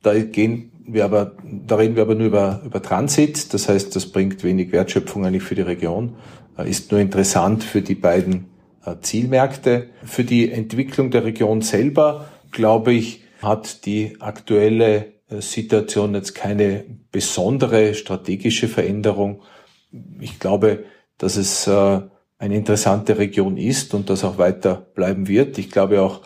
Da 0.01 0.19
gehen 0.19 0.72
wir 0.85 1.05
aber, 1.05 1.33
da 1.43 1.75
reden 1.75 1.95
wir 1.95 2.03
aber 2.03 2.15
nur 2.15 2.27
über, 2.27 2.61
über 2.65 2.81
Transit. 2.81 3.53
Das 3.53 3.69
heißt, 3.69 3.95
das 3.95 4.11
bringt 4.11 4.43
wenig 4.43 4.71
Wertschöpfung 4.71 5.25
eigentlich 5.25 5.43
für 5.43 5.55
die 5.55 5.61
Region. 5.61 6.15
Äh, 6.57 6.69
ist 6.69 6.91
nur 6.91 6.99
interessant 6.99 7.63
für 7.63 7.81
die 7.81 7.95
beiden 7.95 8.45
äh, 8.85 8.95
Zielmärkte. 9.01 9.89
Für 10.03 10.23
die 10.23 10.51
Entwicklung 10.51 11.11
der 11.11 11.23
Region 11.23 11.61
selber, 11.61 12.27
glaube 12.51 12.93
ich, 12.93 13.23
hat 13.41 13.85
die 13.85 14.17
aktuelle 14.19 15.13
äh, 15.29 15.41
Situation 15.41 16.15
jetzt 16.15 16.35
keine 16.35 16.85
besondere 17.11 17.93
strategische 17.93 18.67
Veränderung. 18.67 19.41
Ich 20.19 20.39
glaube, 20.39 20.85
dass 21.19 21.37
es 21.37 21.67
eine 21.67 22.55
interessante 22.55 23.19
Region 23.19 23.55
ist 23.55 23.93
und 23.93 24.09
das 24.09 24.23
auch 24.23 24.39
weiter 24.39 24.87
bleiben 24.95 25.27
wird. 25.27 25.59
Ich 25.59 25.69
glaube 25.69 26.01
auch, 26.01 26.21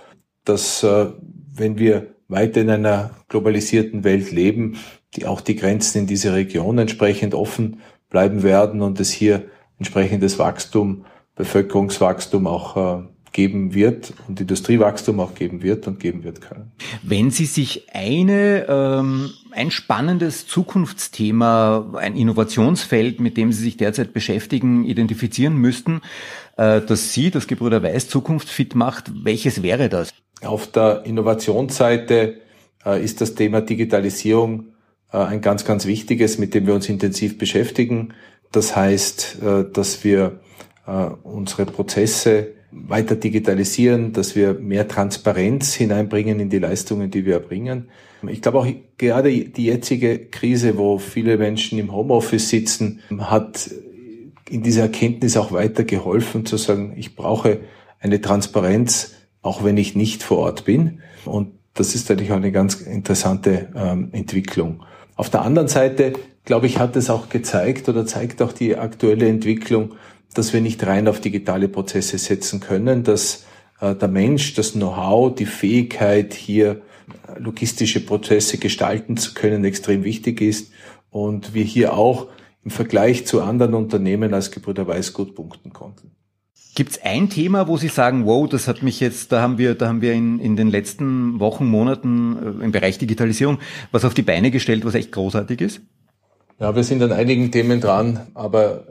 dass 0.46 0.86
wenn 0.86 1.78
wir 1.78 2.16
weiter 2.28 2.62
in 2.62 2.70
einer 2.70 3.12
globalisierten 3.30 4.04
Welt 4.04 4.32
leben, 4.32 4.78
die 5.16 5.26
auch 5.26 5.42
die 5.42 5.56
Grenzen 5.56 6.00
in 6.00 6.08
diese 6.08 6.34
Region 6.34 6.78
entsprechend 6.78 7.34
offen 7.34 7.82
bleiben 8.10 8.44
werden 8.44 8.82
und 8.82 9.00
es 9.00 9.12
hier 9.12 9.46
entsprechendes 9.78 10.40
Wachstum, 10.40 11.06
Bevölkerungswachstum 11.36 12.48
auch 12.48 12.78
äh, 12.78 13.04
geben 13.32 13.74
wird 13.74 14.14
und 14.28 14.40
Industriewachstum 14.40 15.20
auch 15.20 15.36
geben 15.36 15.62
wird 15.62 15.88
und 15.88 16.00
geben 16.00 16.24
wird 16.24 16.42
können. 16.42 16.72
Wenn 17.04 17.32
Sie 17.32 17.46
sich 17.46 17.88
eine, 17.94 18.66
ähm, 18.68 19.30
ein 19.52 19.72
spannendes 19.72 20.48
Zukunftsthema, 20.48 21.94
ein 21.98 22.16
Innovationsfeld, 22.16 23.20
mit 23.20 23.38
dem 23.38 23.52
Sie 23.52 23.64
sich 23.64 23.78
derzeit 23.78 24.14
beschäftigen, 24.14 24.86
identifizieren 24.86 25.56
müssten, 25.56 26.02
äh, 26.58 26.82
dass 26.82 27.14
Sie, 27.14 27.32
das 27.32 27.48
Gebrüder 27.48 27.84
Weiß, 27.84 28.08
zukunftsfit 28.10 28.76
macht, 28.76 29.12
welches 29.24 29.64
wäre 29.64 29.90
das? 29.90 30.14
Auf 30.42 30.68
der 30.72 31.04
Innovationsseite 31.06 32.42
äh, 32.86 33.04
ist 33.04 33.22
das 33.22 33.36
Thema 33.36 33.62
Digitalisierung 33.62 34.74
äh, 35.12 35.18
ein 35.18 35.42
ganz, 35.42 35.66
ganz 35.66 35.86
wichtiges, 35.86 36.38
mit 36.38 36.54
dem 36.54 36.68
wir 36.68 36.74
uns 36.74 36.90
intensiv 36.90 37.38
beschäftigen. 37.38 38.14
Das 38.52 38.76
heißt, 38.76 39.38
äh, 39.42 39.66
dass 39.72 40.04
wir 40.04 40.40
äh, 40.86 40.92
unsere 41.24 41.66
Prozesse 41.66 42.57
weiter 42.88 43.16
digitalisieren, 43.16 44.14
dass 44.14 44.36
wir 44.36 44.54
mehr 44.54 44.88
Transparenz 44.88 45.74
hineinbringen 45.74 46.40
in 46.40 46.50
die 46.50 46.60
Leistungen, 46.60 47.12
die 47.12 47.26
wir 47.26 47.36
erbringen. 47.36 47.90
Ich 48.28 48.42
glaube 48.42 48.60
auch 48.60 48.68
gerade 48.98 49.32
die 49.32 49.66
jetzige 49.66 50.20
Krise, 50.20 50.78
wo 50.78 50.98
viele 50.98 51.38
Menschen 51.38 51.78
im 51.80 51.94
Homeoffice 51.94 52.50
sitzen, 52.50 53.02
hat 53.20 53.70
in 54.50 54.64
dieser 54.64 54.84
Erkenntnis 54.84 55.38
auch 55.38 55.52
weiter 55.52 55.84
geholfen 55.84 56.46
zu 56.46 56.58
sagen, 56.58 56.94
ich 56.96 57.16
brauche 57.16 57.60
eine 58.00 58.22
Transparenz, 58.22 59.14
auch 59.42 59.64
wenn 59.64 59.78
ich 59.78 59.96
nicht 59.96 60.24
vor 60.24 60.40
Ort 60.40 60.66
bin. 60.66 61.00
Und 61.26 61.52
das 61.74 61.96
ist 61.96 62.10
natürlich 62.10 62.32
auch 62.32 62.38
eine 62.38 62.52
ganz 62.52 62.82
interessante 62.82 63.70
ähm, 63.76 64.10
Entwicklung. 64.14 64.84
Auf 65.16 65.30
der 65.30 65.42
anderen 65.42 65.68
Seite 65.68 66.14
glaube 66.48 66.66
ich, 66.66 66.80
hat 66.80 66.96
es 66.96 67.12
auch 67.12 67.30
gezeigt 67.30 67.88
oder 67.90 68.06
zeigt 68.08 68.42
auch 68.42 68.54
die 68.54 68.78
aktuelle 68.78 69.28
Entwicklung, 69.28 69.92
dass 70.38 70.54
wir 70.54 70.62
nicht 70.62 70.86
rein 70.86 71.08
auf 71.08 71.20
digitale 71.20 71.68
Prozesse 71.68 72.18
setzen 72.18 72.60
können, 72.60 73.04
dass 73.04 73.46
äh, 73.80 73.96
der 73.96 74.08
Mensch, 74.08 74.54
das 74.54 74.74
Know-how, 74.74 75.34
die 75.34 75.46
Fähigkeit, 75.46 76.34
hier 76.34 76.82
äh, 77.28 77.40
logistische 77.40 78.06
Prozesse 78.06 78.58
gestalten 78.58 79.18
zu 79.18 79.34
können, 79.34 79.66
extrem 79.66 80.04
wichtig 80.04 80.42
ist 80.42 80.72
und 81.10 81.54
wir 81.54 81.64
hier 81.64 81.94
auch 81.94 82.28
im 82.64 82.72
Vergleich 82.72 83.26
zu 83.26 83.42
anderen 83.42 83.74
Unternehmen 83.74 84.34
als 84.34 84.52
Gebrüder 84.52 84.88
Weiß 84.88 85.14
gut 85.14 85.36
punkten 85.36 85.72
konnten. 85.72 86.12
Gibt 86.76 86.92
es 86.92 87.02
ein 87.02 87.30
Thema, 87.30 87.68
wo 87.68 87.78
Sie 87.78 87.88
sagen, 87.88 88.26
wow, 88.26 88.48
das 88.48 88.68
hat 88.68 88.84
mich 88.84 89.00
jetzt, 89.00 89.32
da 89.32 89.42
haben 89.42 89.58
wir, 89.58 89.74
da 89.74 89.88
haben 89.88 90.02
wir 90.02 90.14
in, 90.14 90.40
in 90.40 90.56
den 90.56 90.70
letzten 90.70 91.40
Wochen, 91.40 91.66
Monaten 91.66 92.60
äh, 92.62 92.66
im 92.66 92.72
Bereich 92.72 92.98
Digitalisierung 92.98 93.60
was 93.92 94.06
auf 94.06 94.14
die 94.14 94.22
Beine 94.22 94.52
gestellt, 94.52 94.86
was 94.86 94.94
echt 94.94 95.12
großartig 95.12 95.62
ist? 95.62 95.82
Ja, 96.60 96.76
wir 96.76 96.84
sind 96.84 97.02
an 97.04 97.12
einigen 97.12 97.52
Themen 97.52 97.82
dran, 97.82 98.28
aber 98.34 98.86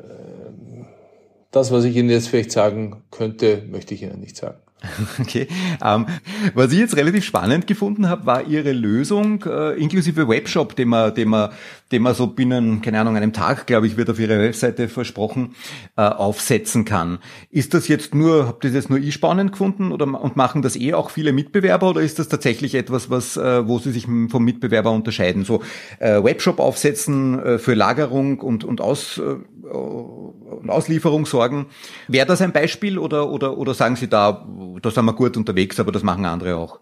das, 1.56 1.72
was 1.72 1.84
ich 1.84 1.96
Ihnen 1.96 2.10
jetzt 2.10 2.28
vielleicht 2.28 2.52
sagen 2.52 3.02
könnte, 3.10 3.62
möchte 3.70 3.94
ich 3.94 4.02
Ihnen 4.02 4.20
nicht 4.20 4.36
sagen. 4.36 4.58
Okay. 5.20 5.48
Ähm, 5.82 6.06
was 6.54 6.72
ich 6.72 6.78
jetzt 6.78 6.96
relativ 6.96 7.24
spannend 7.24 7.66
gefunden 7.66 8.08
habe, 8.08 8.26
war 8.26 8.46
Ihre 8.46 8.72
Lösung 8.72 9.42
äh, 9.44 9.72
inklusive 9.72 10.28
Webshop, 10.28 10.76
den 10.76 10.88
man, 10.88 11.14
den 11.14 11.28
man, 11.28 11.50
den 11.92 12.02
man 12.02 12.14
so 12.14 12.26
binnen, 12.26 12.82
keine 12.82 13.00
Ahnung, 13.00 13.16
einem 13.16 13.32
Tag, 13.32 13.66
glaube 13.66 13.86
ich, 13.86 13.96
wird 13.96 14.10
auf 14.10 14.18
Ihrer 14.18 14.38
Webseite 14.38 14.88
versprochen, 14.88 15.54
äh, 15.96 16.02
aufsetzen 16.02 16.84
kann. 16.84 17.18
Ist 17.50 17.74
das 17.74 17.86
jetzt 17.86 18.14
nur, 18.14 18.48
habt 18.48 18.64
ihr 18.64 18.70
das 18.70 18.74
jetzt 18.74 18.90
nur 18.90 18.98
ich 18.98 19.14
spannend 19.14 19.52
gefunden 19.52 19.92
oder 19.92 20.06
und 20.06 20.36
machen 20.36 20.62
das 20.62 20.74
eh 20.76 20.94
auch 20.94 21.10
viele 21.10 21.32
Mitbewerber 21.32 21.90
oder 21.90 22.00
ist 22.00 22.18
das 22.18 22.28
tatsächlich 22.28 22.74
etwas, 22.74 23.08
was, 23.08 23.36
äh, 23.36 23.66
wo 23.68 23.78
Sie 23.78 23.92
sich 23.92 24.06
vom 24.06 24.44
Mitbewerber 24.44 24.90
unterscheiden? 24.90 25.44
So 25.44 25.62
äh, 26.00 26.22
Webshop 26.22 26.58
aufsetzen 26.58 27.38
äh, 27.38 27.58
für 27.58 27.74
Lagerung 27.74 28.40
und 28.40 28.64
und 28.64 28.80
Aus, 28.80 29.18
äh, 29.18 29.22
und 29.22 30.68
Auslieferung 30.68 31.24
sorgen. 31.26 31.66
Wäre 32.08 32.26
das 32.26 32.42
ein 32.42 32.52
Beispiel 32.52 32.98
oder 32.98 33.30
oder 33.30 33.56
oder 33.58 33.74
sagen 33.74 33.96
Sie 33.96 34.08
da 34.08 34.46
da 34.82 34.90
sind 34.90 35.04
wir 35.04 35.12
gut 35.12 35.36
unterwegs, 35.36 35.78
aber 35.78 35.92
das 35.92 36.02
machen 36.02 36.24
andere 36.24 36.56
auch. 36.56 36.80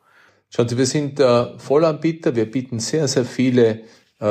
Schauen 0.48 0.68
Sie, 0.68 0.78
wir 0.78 0.86
sind 0.86 1.18
äh, 1.18 1.58
Vollanbieter. 1.58 2.36
Wir 2.36 2.48
bieten 2.50 2.78
sehr, 2.78 3.08
sehr 3.08 3.24
viele 3.24 3.80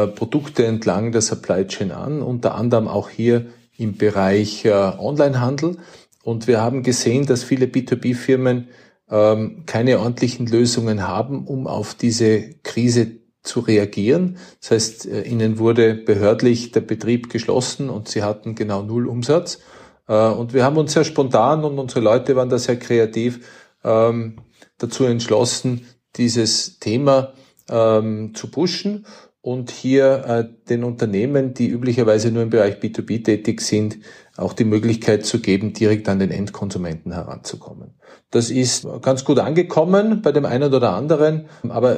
Produkte 0.07 0.65
entlang 0.65 1.11
der 1.11 1.21
Supply 1.21 1.67
Chain 1.67 1.91
an, 1.91 2.21
unter 2.21 2.55
anderem 2.55 2.87
auch 2.87 3.09
hier 3.09 3.47
im 3.77 3.97
Bereich 3.97 4.65
äh, 4.65 4.71
Onlinehandel. 4.71 5.77
Und 6.23 6.47
wir 6.47 6.61
haben 6.61 6.83
gesehen, 6.83 7.25
dass 7.25 7.43
viele 7.43 7.65
B2B-Firmen 7.65 8.69
ähm, 9.09 9.63
keine 9.65 9.99
ordentlichen 9.99 10.47
Lösungen 10.47 11.07
haben, 11.07 11.45
um 11.45 11.67
auf 11.67 11.95
diese 11.95 12.55
Krise 12.63 13.19
zu 13.43 13.59
reagieren. 13.59 14.37
Das 14.61 14.71
heißt, 14.71 15.05
äh, 15.05 15.21
ihnen 15.23 15.59
wurde 15.59 15.95
behördlich 15.95 16.71
der 16.71 16.81
Betrieb 16.81 17.29
geschlossen 17.29 17.89
und 17.89 18.07
sie 18.07 18.23
hatten 18.23 18.55
genau 18.55 18.83
null 18.83 19.07
Umsatz. 19.07 19.59
Äh, 20.07 20.29
und 20.29 20.53
wir 20.53 20.63
haben 20.63 20.77
uns 20.77 20.93
sehr 20.93 21.03
spontan 21.03 21.63
und 21.63 21.77
unsere 21.77 21.99
Leute 21.99 22.35
waren 22.35 22.49
da 22.49 22.57
sehr 22.57 22.79
kreativ 22.79 23.45
ähm, 23.83 24.37
dazu 24.77 25.03
entschlossen, 25.03 25.85
dieses 26.15 26.79
Thema 26.79 27.33
ähm, 27.69 28.33
zu 28.33 28.49
pushen 28.49 29.05
und 29.43 29.71
hier 29.71 30.23
äh, 30.25 30.69
den 30.69 30.85
Unternehmen, 30.85 31.53
die 31.53 31.67
üblicherweise 31.67 32.31
nur 32.31 32.43
im 32.43 32.49
Bereich 32.49 32.75
B2B 32.75 33.25
tätig 33.25 33.59
sind, 33.59 33.97
auch 34.37 34.53
die 34.53 34.63
Möglichkeit 34.63 35.25
zu 35.25 35.41
geben, 35.41 35.73
direkt 35.73 36.07
an 36.07 36.19
den 36.19 36.31
Endkonsumenten 36.31 37.11
heranzukommen. 37.11 37.91
Das 38.31 38.49
ist 38.49 38.87
ganz 39.01 39.25
gut 39.25 39.39
angekommen 39.39 40.21
bei 40.21 40.31
dem 40.31 40.45
einen 40.45 40.73
oder 40.73 40.93
anderen, 40.93 41.47
aber 41.67 41.97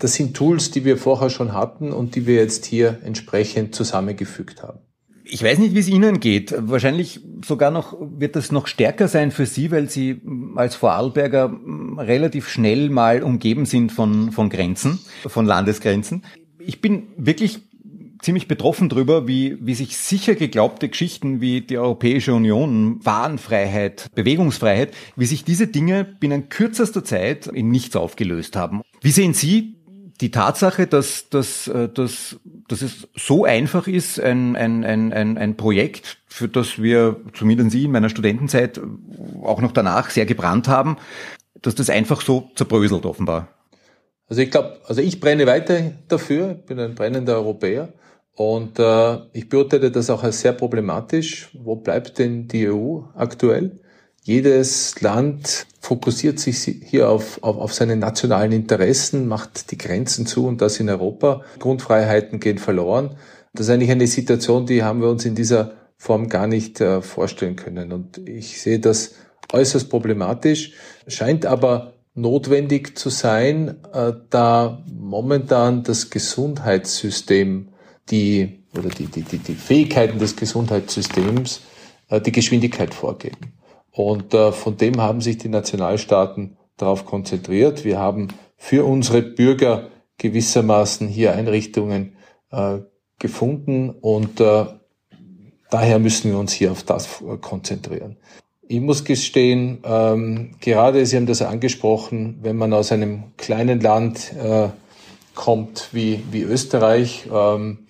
das 0.00 0.14
sind 0.14 0.36
Tools, 0.36 0.72
die 0.72 0.84
wir 0.84 0.98
vorher 0.98 1.30
schon 1.30 1.52
hatten 1.52 1.92
und 1.92 2.16
die 2.16 2.26
wir 2.26 2.34
jetzt 2.34 2.66
hier 2.66 2.98
entsprechend 3.04 3.76
zusammengefügt 3.76 4.64
haben. 4.64 4.80
Ich 5.28 5.42
weiß 5.42 5.58
nicht, 5.58 5.74
wie 5.74 5.80
es 5.80 5.88
Ihnen 5.88 6.20
geht. 6.20 6.54
Wahrscheinlich 6.56 7.20
sogar 7.44 7.70
noch 7.70 7.96
wird 8.00 8.36
das 8.36 8.52
noch 8.52 8.68
stärker 8.68 9.08
sein 9.08 9.32
für 9.32 9.46
Sie, 9.46 9.70
weil 9.70 9.90
Sie 9.90 10.20
als 10.54 10.76
Vorarlberger 10.76 11.52
relativ 11.98 12.48
schnell 12.48 12.90
mal 12.90 13.22
umgeben 13.22 13.66
sind 13.66 13.90
von, 13.90 14.30
von 14.30 14.50
Grenzen, 14.50 15.00
von 15.26 15.44
Landesgrenzen. 15.44 16.22
Ich 16.58 16.80
bin 16.80 17.08
wirklich 17.16 17.60
ziemlich 18.20 18.48
betroffen 18.48 18.88
drüber, 18.88 19.28
wie, 19.28 19.56
wie 19.60 19.74
sich 19.74 19.96
sicher 19.96 20.34
geglaubte 20.34 20.88
Geschichten 20.88 21.40
wie 21.40 21.60
die 21.60 21.78
Europäische 21.78 22.34
Union, 22.34 23.04
Warenfreiheit, 23.04 24.10
Bewegungsfreiheit, 24.14 24.94
wie 25.16 25.26
sich 25.26 25.44
diese 25.44 25.66
Dinge 25.66 26.04
binnen 26.04 26.48
kürzester 26.48 27.04
Zeit 27.04 27.46
in 27.46 27.70
nichts 27.70 27.96
aufgelöst 27.96 28.56
haben. 28.56 28.82
Wie 29.00 29.10
sehen 29.10 29.34
Sie 29.34 29.76
die 30.20 30.30
Tatsache, 30.30 30.86
dass, 30.86 31.28
dass, 31.28 31.68
äh, 31.68 31.88
dass, 31.88 32.38
dass 32.68 32.82
es 32.82 33.08
so 33.14 33.44
einfach 33.44 33.86
ist, 33.86 34.20
ein, 34.20 34.56
ein, 34.56 34.84
ein, 34.84 35.38
ein, 35.38 35.56
Projekt, 35.56 36.18
für 36.26 36.48
das 36.48 36.82
wir 36.82 37.16
zumindest 37.32 37.70
Sie 37.70 37.84
in 37.84 37.92
meiner 37.92 38.08
Studentenzeit 38.08 38.80
auch 39.42 39.60
noch 39.60 39.72
danach 39.72 40.10
sehr 40.10 40.26
gebrannt 40.26 40.68
haben, 40.68 40.96
dass 41.62 41.74
das 41.74 41.90
einfach 41.90 42.20
so 42.20 42.50
zerbröselt 42.54 43.06
offenbar. 43.06 43.48
Also 44.28 44.42
ich 44.42 44.50
glaube, 44.50 44.80
also 44.86 45.00
ich 45.00 45.20
brenne 45.20 45.46
weiter 45.46 45.92
dafür, 46.08 46.54
bin 46.54 46.80
ein 46.80 46.94
brennender 46.94 47.36
Europäer 47.36 47.92
und 48.34 48.78
äh, 48.78 49.18
ich 49.32 49.48
beurteile 49.48 49.90
das 49.90 50.10
auch 50.10 50.22
als 50.22 50.40
sehr 50.40 50.52
problematisch. 50.52 51.48
Wo 51.54 51.76
bleibt 51.76 52.18
denn 52.18 52.48
die 52.48 52.68
EU 52.68 53.02
aktuell? 53.14 53.80
Jedes 54.26 55.00
Land 55.02 55.68
fokussiert 55.78 56.40
sich 56.40 56.58
hier 56.82 57.08
auf, 57.08 57.40
auf, 57.44 57.58
auf 57.58 57.72
seine 57.72 57.94
nationalen 57.94 58.50
Interessen, 58.50 59.28
macht 59.28 59.70
die 59.70 59.78
Grenzen 59.78 60.26
zu 60.26 60.48
und 60.48 60.60
das 60.60 60.80
in 60.80 60.90
Europa. 60.90 61.42
Grundfreiheiten 61.60 62.40
gehen 62.40 62.58
verloren. 62.58 63.16
Das 63.54 63.66
ist 63.66 63.72
eigentlich 63.72 63.92
eine 63.92 64.08
Situation, 64.08 64.66
die 64.66 64.82
haben 64.82 65.00
wir 65.00 65.10
uns 65.10 65.24
in 65.26 65.36
dieser 65.36 65.74
Form 65.96 66.28
gar 66.28 66.48
nicht 66.48 66.80
äh, 66.80 67.02
vorstellen 67.02 67.54
können. 67.54 67.92
Und 67.92 68.18
ich 68.26 68.60
sehe 68.60 68.80
das 68.80 69.14
äußerst 69.52 69.88
problematisch, 69.88 70.72
scheint 71.06 71.46
aber 71.46 71.92
notwendig 72.14 72.98
zu 72.98 73.10
sein, 73.10 73.76
äh, 73.92 74.12
da 74.28 74.82
momentan 74.92 75.84
das 75.84 76.10
Gesundheitssystem, 76.10 77.68
die 78.10 78.64
oder 78.76 78.88
die, 78.88 79.06
die, 79.06 79.22
die, 79.22 79.38
die 79.38 79.54
Fähigkeiten 79.54 80.18
des 80.18 80.34
Gesundheitssystems 80.34 81.60
äh, 82.08 82.20
die 82.20 82.32
Geschwindigkeit 82.32 82.92
vorgeben. 82.92 83.55
Und 83.96 84.34
äh, 84.34 84.52
von 84.52 84.76
dem 84.76 85.00
haben 85.00 85.22
sich 85.22 85.38
die 85.38 85.48
Nationalstaaten 85.48 86.58
darauf 86.76 87.06
konzentriert. 87.06 87.82
Wir 87.82 87.98
haben 87.98 88.28
für 88.58 88.84
unsere 88.84 89.22
Bürger 89.22 89.88
gewissermaßen 90.18 91.08
hier 91.08 91.34
Einrichtungen 91.34 92.16
äh, 92.50 92.80
gefunden 93.18 93.88
und 93.88 94.38
äh, 94.38 94.66
daher 95.70 95.98
müssen 95.98 96.30
wir 96.30 96.38
uns 96.38 96.52
hier 96.52 96.72
auf 96.72 96.82
das 96.82 97.22
konzentrieren. 97.40 98.18
Ich 98.68 98.82
muss 98.82 99.04
gestehen, 99.04 99.78
ähm, 99.82 100.56
gerade 100.60 101.06
Sie 101.06 101.16
haben 101.16 101.24
das 101.24 101.40
angesprochen, 101.40 102.40
wenn 102.42 102.56
man 102.56 102.74
aus 102.74 102.92
einem 102.92 103.34
kleinen 103.38 103.80
Land 103.80 104.34
äh, 104.34 104.68
kommt 105.34 105.88
wie, 105.92 106.22
wie 106.30 106.42
Österreich, 106.42 107.28
ähm, 107.32 107.86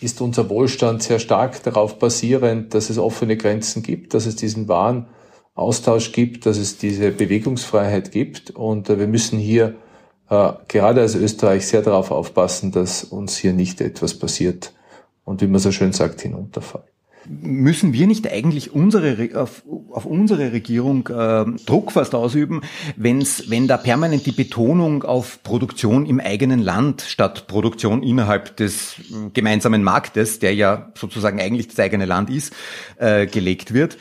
ist 0.00 0.22
unser 0.22 0.48
Wohlstand 0.48 1.02
sehr 1.02 1.18
stark 1.18 1.62
darauf 1.64 1.98
basierend, 1.98 2.72
dass 2.72 2.88
es 2.88 2.96
offene 2.96 3.36
Grenzen 3.36 3.82
gibt, 3.82 4.14
dass 4.14 4.24
es 4.24 4.36
diesen 4.36 4.68
Waren 4.68 5.08
Austausch 5.54 6.12
gibt, 6.12 6.46
dass 6.46 6.58
es 6.58 6.78
diese 6.78 7.10
Bewegungsfreiheit 7.10 8.12
gibt. 8.12 8.50
Und 8.50 8.90
äh, 8.90 8.98
wir 8.98 9.06
müssen 9.06 9.38
hier 9.38 9.74
äh, 10.30 10.52
gerade 10.68 11.00
als 11.00 11.14
Österreich 11.14 11.66
sehr 11.66 11.82
darauf 11.82 12.10
aufpassen, 12.10 12.72
dass 12.72 13.04
uns 13.04 13.36
hier 13.36 13.52
nicht 13.52 13.80
etwas 13.80 14.18
passiert 14.18 14.72
und 15.24 15.40
wie 15.40 15.46
man 15.46 15.60
so 15.60 15.72
schön 15.72 15.92
sagt, 15.92 16.20
hinunterfallen. 16.20 16.86
Müssen 17.26 17.94
wir 17.94 18.06
nicht 18.06 18.30
eigentlich 18.30 18.74
unsere, 18.74 19.30
auf, 19.40 19.62
auf 19.90 20.04
unsere 20.04 20.52
Regierung 20.52 21.08
äh, 21.08 21.46
Druck 21.64 21.92
fast 21.92 22.14
ausüben, 22.14 22.60
wenn's, 22.96 23.48
wenn 23.48 23.66
da 23.66 23.78
permanent 23.78 24.26
die 24.26 24.32
Betonung 24.32 25.04
auf 25.04 25.42
Produktion 25.42 26.04
im 26.04 26.20
eigenen 26.20 26.60
Land 26.60 27.00
statt 27.00 27.46
Produktion 27.46 28.02
innerhalb 28.02 28.58
des 28.58 28.96
äh, 28.98 29.30
gemeinsamen 29.32 29.82
Marktes, 29.82 30.38
der 30.38 30.54
ja 30.54 30.92
sozusagen 30.96 31.40
eigentlich 31.40 31.68
das 31.68 31.78
eigene 31.78 32.04
Land 32.04 32.28
ist, 32.28 32.52
äh, 32.98 33.26
gelegt 33.26 33.72
wird? 33.72 33.96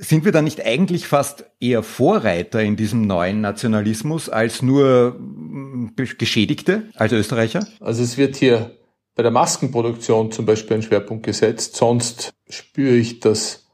Sind 0.00 0.24
wir 0.24 0.32
da 0.32 0.42
nicht 0.42 0.64
eigentlich 0.64 1.06
fast 1.06 1.44
eher 1.60 1.82
Vorreiter 1.82 2.62
in 2.62 2.76
diesem 2.76 3.02
neuen 3.02 3.40
Nationalismus 3.40 4.28
als 4.28 4.62
nur 4.62 5.16
mm, 5.18 5.94
Geschädigte 6.18 6.84
als 6.94 7.12
Österreicher? 7.12 7.66
Also 7.80 8.02
es 8.02 8.16
wird 8.16 8.36
hier 8.36 8.76
bei 9.14 9.22
der 9.22 9.32
Maskenproduktion 9.32 10.30
zum 10.30 10.46
Beispiel 10.46 10.76
ein 10.76 10.82
Schwerpunkt 10.82 11.26
gesetzt. 11.26 11.76
Sonst 11.76 12.34
spüre 12.48 12.94
ich 12.94 13.20
das 13.20 13.66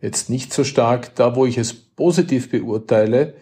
jetzt 0.00 0.28
nicht 0.30 0.52
so 0.52 0.64
stark. 0.64 1.14
Da, 1.14 1.34
wo 1.36 1.46
ich 1.46 1.56
es 1.58 1.72
positiv 1.72 2.50
beurteile, 2.50 3.34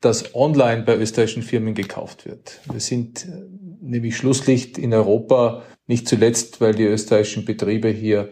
dass 0.00 0.34
online 0.34 0.82
bei 0.82 0.96
österreichischen 0.96 1.42
Firmen 1.42 1.74
gekauft 1.74 2.26
wird. 2.26 2.60
Wir 2.70 2.80
sind 2.80 3.24
äh, 3.24 3.42
nämlich 3.80 4.16
Schlusslicht 4.16 4.78
in 4.78 4.92
Europa, 4.92 5.62
nicht 5.86 6.08
zuletzt, 6.08 6.60
weil 6.60 6.74
die 6.74 6.84
österreichischen 6.84 7.44
Betriebe 7.44 7.88
hier 7.88 8.30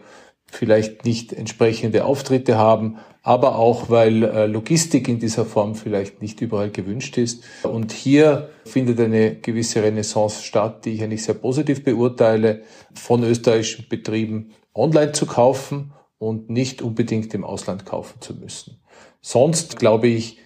vielleicht 0.53 1.03
nicht 1.03 1.33
entsprechende 1.33 2.05
Auftritte 2.05 2.57
haben, 2.57 2.97
aber 3.23 3.57
auch 3.57 3.89
weil 3.89 4.23
äh, 4.23 4.45
Logistik 4.45 5.07
in 5.07 5.19
dieser 5.19 5.45
Form 5.45 5.75
vielleicht 5.75 6.21
nicht 6.21 6.41
überall 6.41 6.69
gewünscht 6.69 7.17
ist. 7.17 7.43
Und 7.63 7.91
hier 7.91 8.49
findet 8.65 8.99
eine 8.99 9.35
gewisse 9.35 9.81
Renaissance 9.81 10.43
statt, 10.43 10.85
die 10.85 10.91
ich 10.91 11.03
eigentlich 11.03 11.23
sehr 11.23 11.35
positiv 11.35 11.83
beurteile, 11.83 12.63
von 12.93 13.23
österreichischen 13.23 13.87
Betrieben 13.89 14.51
online 14.75 15.13
zu 15.13 15.25
kaufen 15.25 15.93
und 16.17 16.49
nicht 16.49 16.81
unbedingt 16.81 17.33
im 17.33 17.43
Ausland 17.43 17.85
kaufen 17.85 18.21
zu 18.21 18.33
müssen. 18.35 18.79
Sonst, 19.21 19.79
glaube 19.79 20.07
ich, 20.07 20.37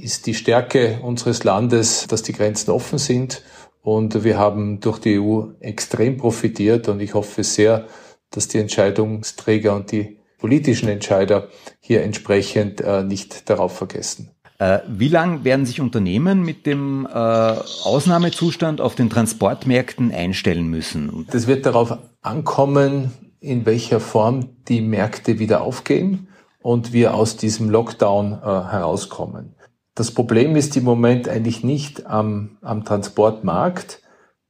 ist 0.00 0.26
die 0.26 0.34
Stärke 0.34 1.00
unseres 1.02 1.44
Landes, 1.44 2.06
dass 2.08 2.22
die 2.22 2.32
Grenzen 2.32 2.70
offen 2.70 2.98
sind 2.98 3.42
und 3.82 4.24
wir 4.24 4.38
haben 4.38 4.80
durch 4.80 4.98
die 4.98 5.18
EU 5.18 5.44
extrem 5.60 6.16
profitiert 6.16 6.88
und 6.88 7.00
ich 7.00 7.14
hoffe 7.14 7.44
sehr, 7.44 7.86
dass 8.30 8.48
die 8.48 8.58
Entscheidungsträger 8.58 9.74
und 9.74 9.92
die 9.92 10.18
politischen 10.38 10.88
Entscheider 10.88 11.48
hier 11.80 12.02
entsprechend 12.02 12.80
äh, 12.80 13.02
nicht 13.02 13.50
darauf 13.50 13.76
vergessen. 13.76 14.30
Äh, 14.58 14.80
wie 14.88 15.08
lang 15.08 15.44
werden 15.44 15.66
sich 15.66 15.80
Unternehmen 15.80 16.42
mit 16.42 16.66
dem 16.66 17.06
äh, 17.06 17.14
Ausnahmezustand 17.14 18.80
auf 18.80 18.94
den 18.94 19.10
Transportmärkten 19.10 20.12
einstellen 20.12 20.68
müssen? 20.68 21.26
Das 21.30 21.46
wird 21.46 21.66
darauf 21.66 21.98
ankommen, 22.20 23.12
in 23.40 23.64
welcher 23.64 24.00
Form 24.00 24.50
die 24.68 24.82
Märkte 24.82 25.38
wieder 25.38 25.62
aufgehen 25.62 26.28
und 26.62 26.92
wir 26.92 27.14
aus 27.14 27.36
diesem 27.36 27.70
Lockdown 27.70 28.34
äh, 28.34 28.44
herauskommen. 28.44 29.54
Das 29.94 30.12
Problem 30.12 30.56
ist 30.56 30.76
im 30.76 30.84
Moment 30.84 31.28
eigentlich 31.28 31.64
nicht 31.64 32.06
am, 32.06 32.58
am 32.60 32.84
Transportmarkt. 32.84 34.02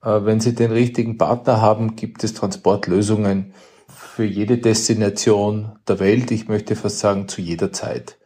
Äh, 0.02 0.24
wenn 0.24 0.40
Sie 0.40 0.54
den 0.54 0.72
richtigen 0.72 1.18
Partner 1.18 1.60
haben, 1.60 1.94
gibt 1.94 2.24
es 2.24 2.34
Transportlösungen, 2.34 3.54
für 4.20 4.26
jede 4.26 4.58
Destination 4.58 5.78
der 5.88 5.98
Welt, 5.98 6.30
ich 6.30 6.46
möchte 6.46 6.76
fast 6.76 6.98
sagen 6.98 7.26
zu 7.26 7.40
jeder 7.40 7.72
Zeit. 7.72 8.18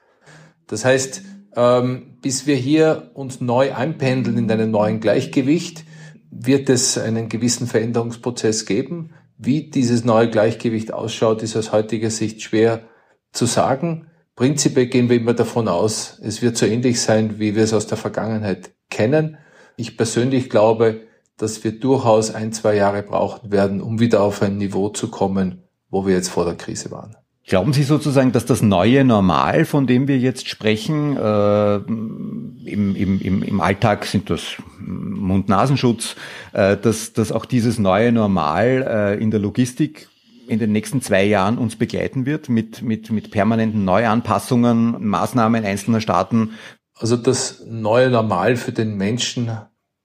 Das 0.66 0.84
heißt, 0.84 1.22
ähm, 1.54 2.18
bis 2.20 2.48
wir 2.48 2.56
hier 2.56 3.12
uns 3.14 3.40
neu 3.40 3.72
einpendeln 3.72 4.36
in 4.36 4.50
einem 4.50 4.72
neuen 4.72 4.98
Gleichgewicht, 4.98 5.84
wird 6.32 6.68
es 6.68 6.98
einen 6.98 7.28
gewissen 7.28 7.68
Veränderungsprozess 7.68 8.66
geben. 8.66 9.10
Wie 9.38 9.70
dieses 9.70 10.04
neue 10.04 10.28
Gleichgewicht 10.28 10.92
ausschaut, 10.92 11.44
ist 11.44 11.56
aus 11.56 11.70
heutiger 11.70 12.10
Sicht 12.10 12.42
schwer 12.42 12.88
zu 13.30 13.46
sagen. 13.46 14.08
Prinzipiell 14.34 14.86
gehen 14.86 15.08
wir 15.08 15.16
immer 15.16 15.34
davon 15.34 15.68
aus, 15.68 16.18
es 16.24 16.42
wird 16.42 16.56
so 16.56 16.66
ähnlich 16.66 17.00
sein, 17.00 17.38
wie 17.38 17.54
wir 17.54 17.62
es 17.62 17.72
aus 17.72 17.86
der 17.86 17.98
Vergangenheit 17.98 18.72
kennen. 18.90 19.36
Ich 19.76 19.96
persönlich 19.96 20.50
glaube, 20.50 21.02
dass 21.36 21.62
wir 21.62 21.78
durchaus 21.78 22.34
ein, 22.34 22.52
zwei 22.52 22.74
Jahre 22.74 23.04
brauchen 23.04 23.52
werden, 23.52 23.80
um 23.80 24.00
wieder 24.00 24.24
auf 24.24 24.42
ein 24.42 24.56
Niveau 24.56 24.88
zu 24.88 25.08
kommen, 25.08 25.63
wo 25.94 26.06
wir 26.06 26.14
jetzt 26.14 26.28
vor 26.28 26.44
der 26.44 26.56
Krise 26.56 26.90
waren. 26.90 27.16
Glauben 27.46 27.72
Sie 27.72 27.82
sozusagen, 27.82 28.32
dass 28.32 28.46
das 28.46 28.62
neue 28.62 29.04
Normal, 29.04 29.64
von 29.64 29.86
dem 29.86 30.08
wir 30.08 30.18
jetzt 30.18 30.48
sprechen, 30.48 31.16
äh, 31.16 31.76
im, 31.76 32.96
im, 32.96 33.20
im, 33.20 33.42
im 33.42 33.60
Alltag 33.60 34.06
sind 34.06 34.28
das 34.28 34.56
Mund-Nasenschutz, 34.80 36.16
äh, 36.52 36.76
dass, 36.76 37.12
dass 37.12 37.32
auch 37.32 37.44
dieses 37.44 37.78
neue 37.78 38.12
Normal 38.12 39.16
äh, 39.18 39.22
in 39.22 39.30
der 39.30 39.40
Logistik 39.40 40.08
in 40.48 40.58
den 40.58 40.72
nächsten 40.72 41.00
zwei 41.00 41.24
Jahren 41.24 41.58
uns 41.58 41.76
begleiten 41.76 42.26
wird 42.26 42.48
mit, 42.48 42.82
mit, 42.82 43.10
mit 43.12 43.30
permanenten 43.30 43.84
Neuanpassungen, 43.84 45.06
Maßnahmen 45.06 45.64
einzelner 45.64 46.00
Staaten, 46.00 46.50
Also 46.98 47.16
das 47.16 47.62
neue 47.66 48.10
Normal 48.10 48.56
für 48.56 48.72
den 48.72 48.96
Menschen 48.96 49.50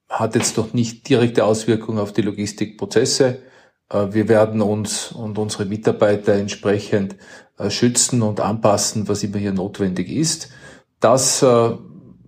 hat 0.09 0.35
jetzt 0.35 0.57
noch 0.57 0.73
nicht 0.73 1.07
direkte 1.07 1.45
Auswirkungen 1.45 1.99
auf 1.99 2.13
die 2.13 2.21
Logistikprozesse. 2.21 3.39
Äh, 3.89 4.07
wir 4.11 4.27
werden 4.27 4.61
uns 4.61 5.11
und 5.11 5.37
unsere 5.37 5.65
Mitarbeiter 5.65 6.33
entsprechend 6.33 7.15
äh, 7.57 7.69
schützen 7.69 8.21
und 8.21 8.39
anpassen, 8.39 9.07
was 9.07 9.23
immer 9.23 9.37
hier 9.37 9.53
notwendig 9.53 10.09
ist. 10.09 10.49
Das, 10.99 11.41
äh, 11.41 11.71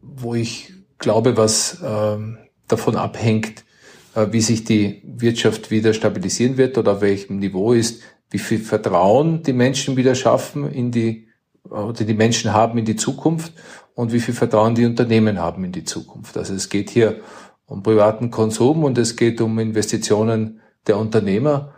wo 0.02 0.36
ich 0.36 0.74
glaube, 0.98 1.38
was 1.38 1.82
ähm, 1.84 2.38
davon 2.68 2.96
abhängt, 2.96 3.66
wie 4.14 4.42
sich 4.42 4.66
die 4.66 5.02
Wirtschaft 5.06 5.72
wieder 5.72 5.94
stabilisieren 5.94 6.58
wird 6.58 6.78
oder 6.78 6.94
auf 6.94 7.02
welchem 7.02 7.40
Niveau 7.40 7.72
ist, 7.72 8.02
wie 8.30 8.40
viel 8.40 8.60
Vertrauen 8.60 9.42
die 9.42 9.54
Menschen 9.54 9.96
wieder 9.96 10.16
schaffen 10.16 10.70
in 10.70 10.92
die, 10.92 11.30
oder 11.70 11.94
die 11.94 12.14
Menschen 12.14 12.54
haben 12.54 12.78
in 12.78 12.84
die 12.84 12.98
Zukunft 12.98 13.54
und 13.96 14.12
wie 14.12 14.20
viel 14.20 14.34
Vertrauen 14.34 14.76
die 14.76 14.86
Unternehmen 14.86 15.40
haben 15.40 15.64
in 15.64 15.72
die 15.72 15.86
Zukunft. 15.86 16.38
Also 16.38 16.54
es 16.54 16.68
geht 16.68 16.90
hier 16.90 17.22
um 17.66 17.84
privaten 17.84 18.32
Konsum 18.32 18.84
und 18.84 18.98
es 18.98 19.16
geht 19.16 19.40
um 19.40 19.58
Investitionen 19.60 20.61
der 20.88 20.98
Unternehmer 20.98 21.74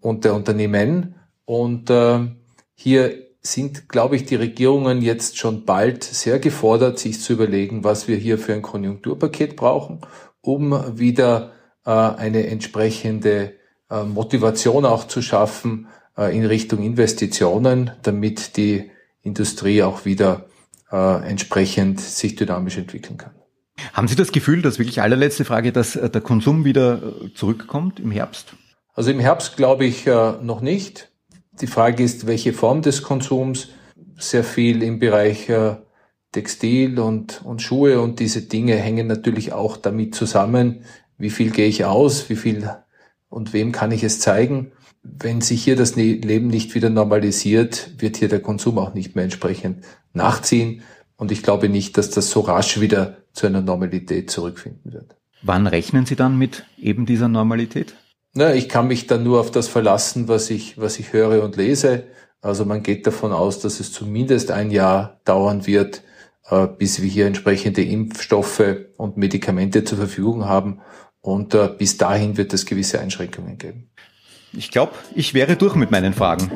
und 0.00 0.24
der 0.24 0.34
Unternehmen. 0.34 1.14
Und 1.44 1.90
äh, 1.90 2.20
hier 2.74 3.28
sind, 3.40 3.88
glaube 3.88 4.16
ich, 4.16 4.24
die 4.24 4.36
Regierungen 4.36 5.02
jetzt 5.02 5.38
schon 5.38 5.64
bald 5.64 6.04
sehr 6.04 6.38
gefordert, 6.38 6.98
sich 6.98 7.20
zu 7.20 7.32
überlegen, 7.32 7.84
was 7.84 8.08
wir 8.08 8.16
hier 8.16 8.38
für 8.38 8.52
ein 8.52 8.62
Konjunkturpaket 8.62 9.56
brauchen, 9.56 10.00
um 10.40 10.98
wieder 10.98 11.52
äh, 11.84 11.90
eine 11.90 12.46
entsprechende 12.46 13.54
äh, 13.90 14.02
Motivation 14.04 14.84
auch 14.84 15.06
zu 15.06 15.22
schaffen 15.22 15.88
äh, 16.16 16.36
in 16.36 16.44
Richtung 16.44 16.82
Investitionen, 16.82 17.92
damit 18.02 18.56
die 18.56 18.90
Industrie 19.22 19.82
auch 19.82 20.04
wieder 20.04 20.46
äh, 20.90 21.28
entsprechend 21.28 22.00
sich 22.00 22.36
dynamisch 22.36 22.76
entwickeln 22.78 23.16
kann. 23.16 23.37
Haben 23.92 24.08
Sie 24.08 24.16
das 24.16 24.32
Gefühl, 24.32 24.62
dass 24.62 24.78
wirklich 24.78 25.02
allerletzte 25.02 25.44
Frage, 25.44 25.72
dass 25.72 25.96
äh, 25.96 26.10
der 26.10 26.20
Konsum 26.20 26.64
wieder 26.64 27.02
äh, 27.02 27.34
zurückkommt 27.34 28.00
im 28.00 28.10
Herbst? 28.10 28.54
Also 28.94 29.10
im 29.10 29.20
Herbst 29.20 29.56
glaube 29.56 29.84
ich 29.84 30.06
äh, 30.06 30.32
noch 30.42 30.60
nicht. 30.60 31.10
Die 31.60 31.66
Frage 31.66 32.02
ist, 32.02 32.26
welche 32.26 32.52
Form 32.52 32.82
des 32.82 33.02
Konsums. 33.02 33.68
Sehr 34.16 34.42
viel 34.42 34.82
im 34.82 34.98
Bereich 34.98 35.48
Textil 36.32 36.98
und, 36.98 37.42
und 37.44 37.62
Schuhe 37.62 38.00
und 38.00 38.20
diese 38.20 38.42
Dinge 38.42 38.76
hängen 38.76 39.06
natürlich 39.06 39.52
auch 39.52 39.76
damit 39.76 40.14
zusammen, 40.14 40.84
wie 41.16 41.30
viel 41.30 41.50
gehe 41.50 41.68
ich 41.68 41.84
aus, 41.84 42.28
wie 42.28 42.36
viel 42.36 42.68
und 43.28 43.52
wem 43.52 43.72
kann 43.72 43.92
ich 43.92 44.04
es 44.04 44.20
zeigen. 44.20 44.72
Wenn 45.02 45.40
sich 45.40 45.62
hier 45.64 45.76
das 45.76 45.96
ne-, 45.96 46.14
Leben 46.14 46.48
nicht 46.48 46.74
wieder 46.74 46.90
normalisiert, 46.90 47.92
wird 47.98 48.16
hier 48.16 48.28
der 48.28 48.40
Konsum 48.40 48.78
auch 48.78 48.94
nicht 48.94 49.14
mehr 49.14 49.24
entsprechend 49.24 49.84
nachziehen. 50.12 50.82
Und 51.18 51.32
ich 51.32 51.42
glaube 51.42 51.68
nicht, 51.68 51.98
dass 51.98 52.10
das 52.10 52.30
so 52.30 52.40
rasch 52.40 52.80
wieder 52.80 53.18
zu 53.32 53.46
einer 53.46 53.60
Normalität 53.60 54.30
zurückfinden 54.30 54.92
wird. 54.92 55.16
Wann 55.42 55.66
rechnen 55.66 56.06
Sie 56.06 56.16
dann 56.16 56.38
mit 56.38 56.64
eben 56.78 57.06
dieser 57.06 57.28
Normalität? 57.28 57.94
Na, 58.34 58.54
ich 58.54 58.68
kann 58.68 58.86
mich 58.86 59.06
dann 59.08 59.24
nur 59.24 59.40
auf 59.40 59.50
das 59.50 59.68
verlassen, 59.68 60.28
was 60.28 60.48
ich, 60.48 60.78
was 60.78 60.98
ich 60.98 61.12
höre 61.12 61.42
und 61.42 61.56
lese. 61.56 62.04
Also 62.40 62.64
man 62.64 62.84
geht 62.84 63.06
davon 63.06 63.32
aus, 63.32 63.58
dass 63.58 63.80
es 63.80 63.92
zumindest 63.92 64.52
ein 64.52 64.70
Jahr 64.70 65.20
dauern 65.24 65.66
wird, 65.66 66.02
äh, 66.48 66.68
bis 66.68 67.02
wir 67.02 67.08
hier 67.08 67.26
entsprechende 67.26 67.82
Impfstoffe 67.82 68.76
und 68.96 69.16
Medikamente 69.16 69.82
zur 69.82 69.98
Verfügung 69.98 70.44
haben. 70.44 70.80
Und 71.20 71.52
äh, 71.54 71.68
bis 71.76 71.96
dahin 71.96 72.36
wird 72.36 72.52
es 72.54 72.64
gewisse 72.64 73.00
Einschränkungen 73.00 73.58
geben. 73.58 73.90
Ich 74.52 74.70
glaube, 74.70 74.92
ich 75.14 75.34
wäre 75.34 75.56
durch 75.56 75.74
mit 75.74 75.90
meinen 75.90 76.14
Fragen. 76.14 76.50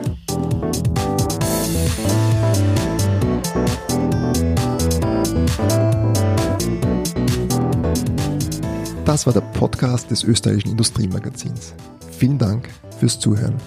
Das 9.13 9.27
war 9.27 9.33
der 9.35 9.43
Podcast 9.43 10.11
des 10.11 10.25
österreichischen 10.25 10.71
Industriemagazins. 10.71 11.75
Vielen 12.13 12.39
Dank 12.39 12.71
fürs 12.99 13.21
Zuhören. 13.21 13.59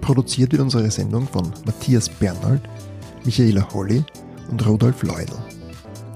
Produziert 0.00 0.52
wird 0.52 0.62
unsere 0.62 0.88
Sendung 0.88 1.26
von 1.26 1.52
Matthias 1.66 2.08
Bernhold, 2.08 2.62
Michaela 3.24 3.68
Holly 3.74 4.04
und 4.52 4.64
Rudolf 4.64 5.02
Leudl. 5.02 5.34